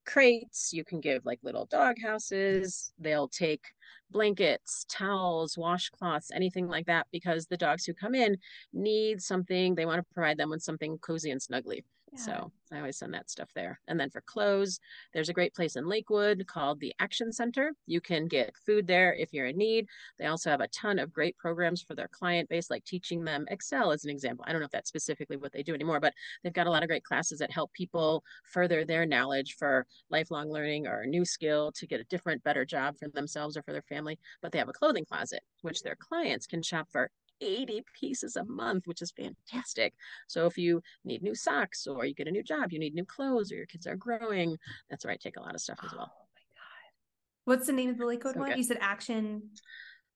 [0.08, 2.92] crates, you can give like little dog houses.
[2.98, 3.62] They'll take
[4.10, 8.38] blankets, towels, washcloths, anything like that, because the dogs who come in
[8.74, 9.76] need something.
[9.76, 11.84] They want to provide them with something cozy and snuggly.
[12.18, 13.80] So I always send that stuff there.
[13.88, 14.80] And then for clothes,
[15.14, 17.74] there's a great place in Lakewood called the Action Center.
[17.86, 19.88] You can get food there if you're in need.
[20.18, 23.46] They also have a ton of great programs for their client base, like teaching them
[23.50, 24.44] Excel as an example.
[24.48, 26.14] I don't know if that's specifically what they do anymore, but
[26.44, 30.50] they've got a lot of great classes that help people further their knowledge for lifelong
[30.50, 33.74] learning or a new skill to get a different, better job for themselves or for
[33.74, 34.18] their family.
[34.42, 37.12] But they have a clothing closet, which their clients can shop for
[37.42, 39.94] 80 pieces a month, which is fantastic.
[40.28, 43.06] So if you need new socks or you get a new job, you need new
[43.06, 44.58] clothes or your kids are growing,
[44.90, 46.12] that's where I take a lot of stuff as well.
[46.12, 47.58] Oh my God.
[47.58, 48.50] What's the name of the Lakewood so one?
[48.50, 48.58] Good.
[48.58, 49.44] You said Action.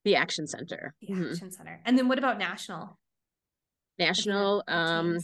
[0.04, 0.94] The Action Center.
[1.02, 1.32] The mm-hmm.
[1.32, 1.80] Action Center.
[1.86, 2.98] And then what about National?
[4.00, 4.64] National.
[4.68, 5.20] Um,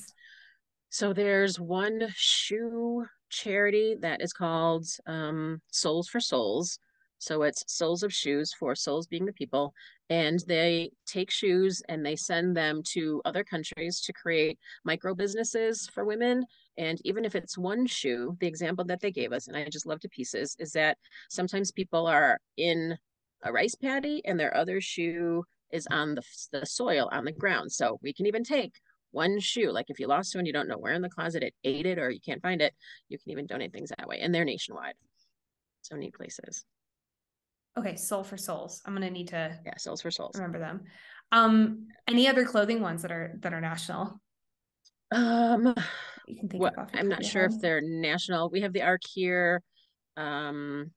[0.89, 6.79] so there's one shoe charity that is called um, Soles for Souls.
[7.19, 9.73] So it's Soles of Shoes for Souls being the people
[10.09, 15.89] and they take shoes and they send them to other countries to create micro businesses
[15.93, 16.45] for women.
[16.77, 19.85] And even if it's one shoe the example that they gave us and i just
[19.85, 20.97] love to pieces is that
[21.29, 22.97] sometimes people are in
[23.43, 27.71] a rice paddy and their other shoe is on the, the soil on the ground.
[27.71, 28.73] So we can even take
[29.11, 31.53] one shoe like if you lost one you don't know where in the closet it
[31.63, 32.73] ate it or you can't find it
[33.07, 34.95] you can even donate things that way and they're nationwide.
[35.81, 36.63] So neat places
[37.77, 38.81] Okay, Sole for Souls.
[38.85, 40.35] I'm gonna need to yeah, Soles for Souls.
[40.35, 40.83] Remember them.
[41.31, 44.19] Um, any other clothing ones that are that are national?
[45.11, 45.75] Um,
[46.27, 48.49] you can think well, I'm not sure if they're national.
[48.49, 49.61] We have the Arc here.
[50.15, 50.91] Um,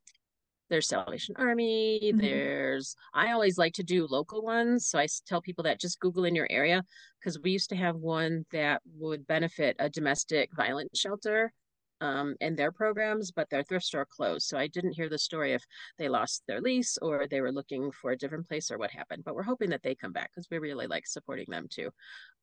[0.70, 2.01] there's Salvation Army.
[2.03, 2.20] Mm-hmm.
[2.20, 6.24] There's I always like to do local ones, so I tell people that just Google
[6.24, 6.83] in your area
[7.20, 11.53] because we used to have one that would benefit a domestic violence shelter
[12.01, 14.47] um, in their programs, but their thrift store closed.
[14.47, 15.65] So I didn't hear the story if
[15.99, 19.25] they lost their lease or they were looking for a different place or what happened.
[19.25, 21.91] But we're hoping that they come back because we really like supporting them too.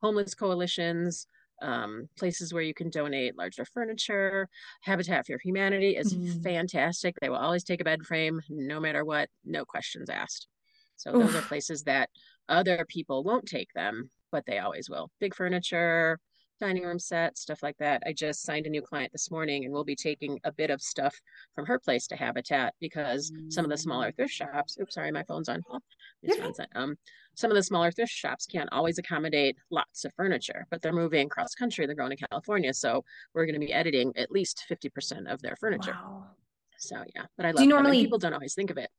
[0.01, 1.27] Homeless coalitions,
[1.61, 4.47] um, places where you can donate larger furniture.
[4.81, 6.41] Habitat for Humanity is mm-hmm.
[6.41, 7.15] fantastic.
[7.19, 10.47] They will always take a bed frame no matter what, no questions asked.
[10.97, 11.27] So Oof.
[11.27, 12.09] those are places that
[12.49, 15.09] other people won't take them, but they always will.
[15.19, 16.19] Big furniture,
[16.59, 18.03] dining room set, stuff like that.
[18.05, 20.81] I just signed a new client this morning and we'll be taking a bit of
[20.81, 21.15] stuff
[21.55, 23.49] from her place to Habitat because mm-hmm.
[23.49, 25.61] some of the smaller thrift shops, oops, sorry, my phone's on.
[25.71, 25.79] Oh,
[26.75, 26.95] um,
[27.35, 31.29] some of the smaller thrift shops can't always accommodate lots of furniture, but they're moving
[31.29, 31.85] cross country.
[31.85, 32.73] They're going to California.
[32.73, 33.03] So
[33.33, 35.91] we're going to be editing at least 50% of their furniture.
[35.91, 36.25] Wow.
[36.79, 38.89] So yeah, but I love do you normally, people don't always think of it.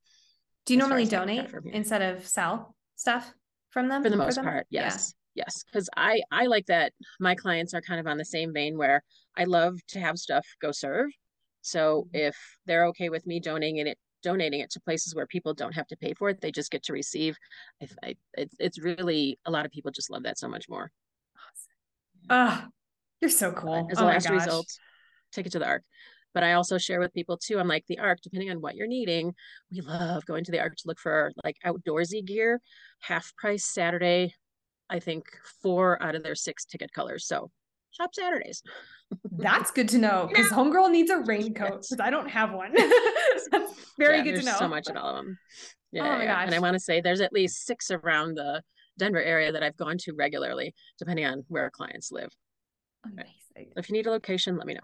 [0.67, 3.33] Do you normally donate instead of sell stuff
[3.71, 4.03] from them?
[4.03, 5.15] For the most for part, yes.
[5.39, 8.77] Yes because i i like that my clients are kind of on the same vein
[8.77, 9.05] where
[9.37, 11.11] i love to have stuff go serve.
[11.61, 12.27] So mm-hmm.
[12.27, 12.37] if
[12.67, 15.97] they're okay with me donating it donating it to places where people don't have to
[15.97, 17.37] pay for it they just get to receive
[17.81, 20.91] I, I, it's, it's really a lot of people just love that so much more.
[22.29, 22.71] Ah oh,
[23.21, 23.87] you're so cool.
[23.93, 24.67] as oh a last result
[25.31, 25.85] take it to the arc
[26.35, 27.59] but I also share with people too.
[27.59, 29.35] I'm like the arc depending on what you're needing,
[29.73, 32.61] we love going to the arc to look for like outdoorsy gear,
[33.01, 34.35] half price Saturday,
[34.91, 35.27] I think
[35.63, 37.27] four out of their six ticket colors.
[37.27, 37.51] So
[37.91, 38.63] shop Saturdays.
[39.33, 42.75] That's good to know because Homegirl needs a raincoat because I don't have one.
[43.99, 44.57] Very yeah, good to know.
[44.59, 45.39] So much in all of them.
[45.93, 46.43] Yeah, oh yeah.
[46.43, 48.63] and I want to say there's at least six around the
[48.99, 52.31] Denver area that I've gone to regularly, depending on where clients live.
[53.05, 53.73] Amazing.
[53.77, 54.81] If you need a location, let me know.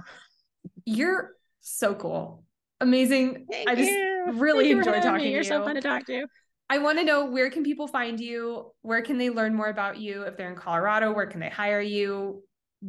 [0.86, 2.44] You're so cool.
[2.80, 3.46] Amazing.
[3.50, 4.32] Thank I just you.
[4.34, 5.34] really Thank enjoy talking to you.
[5.34, 6.26] You're so fun to talk to.
[6.70, 8.72] I want to know where can people find you?
[8.82, 10.22] Where can they learn more about you?
[10.22, 12.42] If they're in Colorado, where can they hire you?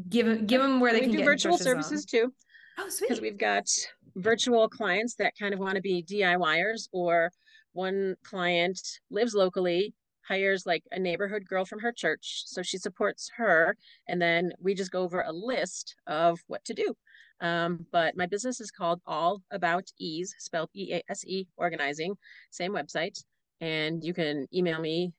[0.09, 2.19] Give give them where they we can do get virtual services on.
[2.19, 2.33] too.
[2.77, 3.09] Oh, sweet.
[3.09, 3.67] Because we've got
[4.15, 7.31] virtual clients that kind of want to be DIYers, or
[7.73, 9.93] one client lives locally,
[10.27, 14.73] hires like a neighborhood girl from her church, so she supports her, and then we
[14.73, 16.93] just go over a list of what to do.
[17.41, 22.15] Um, but my business is called All About Ease, spelled E A S E Organizing,
[22.51, 23.21] same website.
[23.61, 25.13] And you can email me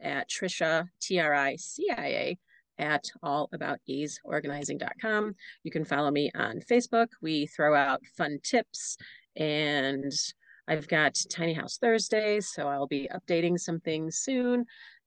[0.00, 2.38] at Tricia, T R I C I A,
[2.78, 5.34] at allaboutEaseOrganizing.com.
[5.62, 7.08] You can follow me on Facebook.
[7.20, 8.96] We throw out fun tips
[9.36, 10.10] and
[10.66, 14.64] I've got Tiny House Thursdays, so I'll be updating some things soon.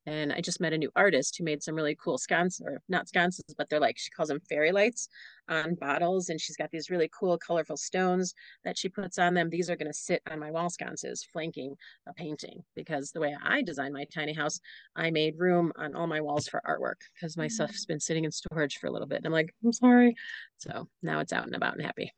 [0.08, 3.08] And I just met a new artist who made some really cool sconces, or not
[3.08, 5.08] sconces, but they're like, she calls them fairy lights
[5.50, 6.30] on bottles.
[6.30, 8.32] And she's got these really cool, colorful stones
[8.64, 9.50] that she puts on them.
[9.50, 11.74] These are going to sit on my wall sconces, flanking
[12.06, 12.62] a painting.
[12.74, 14.60] Because the way I designed my tiny house,
[14.96, 17.52] I made room on all my walls for artwork because my mm-hmm.
[17.52, 19.18] stuff's been sitting in storage for a little bit.
[19.18, 20.16] And I'm like, I'm sorry.
[20.56, 22.14] So now it's out and about and happy.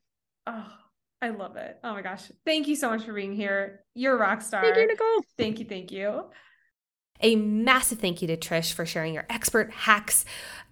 [0.47, 0.67] Oh,
[1.21, 1.77] I love it.
[1.83, 2.31] Oh my gosh.
[2.47, 3.81] Thank you so much for being here.
[3.97, 4.63] You're a rock star.
[4.63, 5.25] Thank you, Nicole.
[5.37, 5.65] Thank you.
[5.65, 6.31] Thank you.
[7.23, 10.25] A massive thank you to Trish for sharing your expert hacks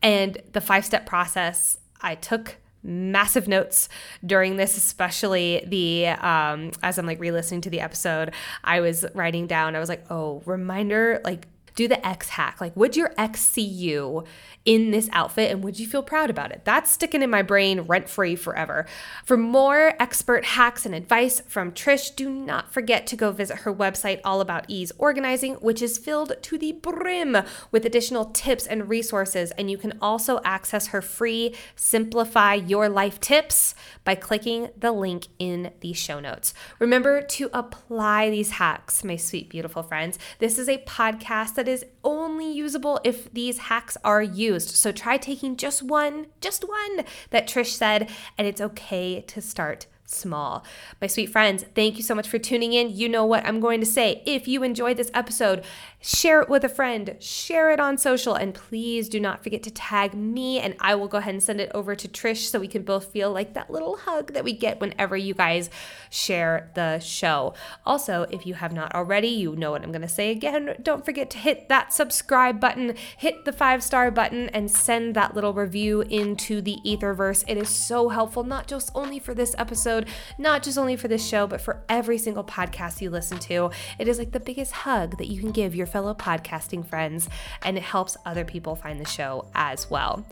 [0.03, 1.79] and the five step process.
[2.01, 3.89] I took massive notes
[4.25, 8.33] during this especially the um as i'm like re-listening to the episode
[8.63, 11.49] i was writing down i was like oh reminder like
[11.79, 12.61] do the X hack.
[12.61, 14.25] Like, would your ex see you
[14.65, 16.63] in this outfit and would you feel proud about it?
[16.65, 18.85] That's sticking in my brain rent free forever.
[19.25, 23.73] For more expert hacks and advice from Trish, do not forget to go visit her
[23.73, 27.37] website, All About Ease Organizing, which is filled to the brim
[27.71, 29.53] with additional tips and resources.
[29.53, 35.29] And you can also access her free Simplify Your Life tips by clicking the link
[35.39, 36.55] in the show notes.
[36.81, 40.19] Remember to apply these hacks, my sweet, beautiful friends.
[40.41, 44.71] This is a podcast that is only usable if these hacks are used.
[44.71, 49.87] So try taking just one, just one that Trish said, and it's okay to start
[50.11, 50.65] small.
[51.01, 52.91] My sweet friends, thank you so much for tuning in.
[52.91, 54.23] You know what I'm going to say.
[54.25, 55.65] If you enjoyed this episode,
[56.01, 59.71] share it with a friend, share it on social, and please do not forget to
[59.71, 62.69] tag me and I will go ahead and send it over to Trish so we
[62.69, 65.71] can both feel like that little hug that we get whenever you guys
[66.11, 67.55] share the show.
[67.85, 70.77] Also, if you have not already, you know what I'm going to say again.
[70.83, 75.35] Don't forget to hit that subscribe button, hit the five star button, and send that
[75.35, 77.45] little review into the Etherverse.
[77.47, 81.27] It is so helpful, not just only for this episode not just only for this
[81.27, 83.71] show, but for every single podcast you listen to.
[83.99, 87.29] It is like the biggest hug that you can give your fellow podcasting friends,
[87.63, 90.25] and it helps other people find the show as well.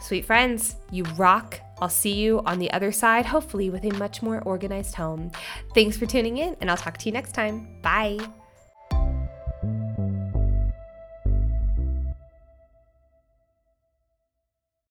[0.00, 1.60] Sweet friends, you rock.
[1.80, 5.30] I'll see you on the other side, hopefully with a much more organized home.
[5.74, 7.68] Thanks for tuning in, and I'll talk to you next time.
[7.82, 8.18] Bye.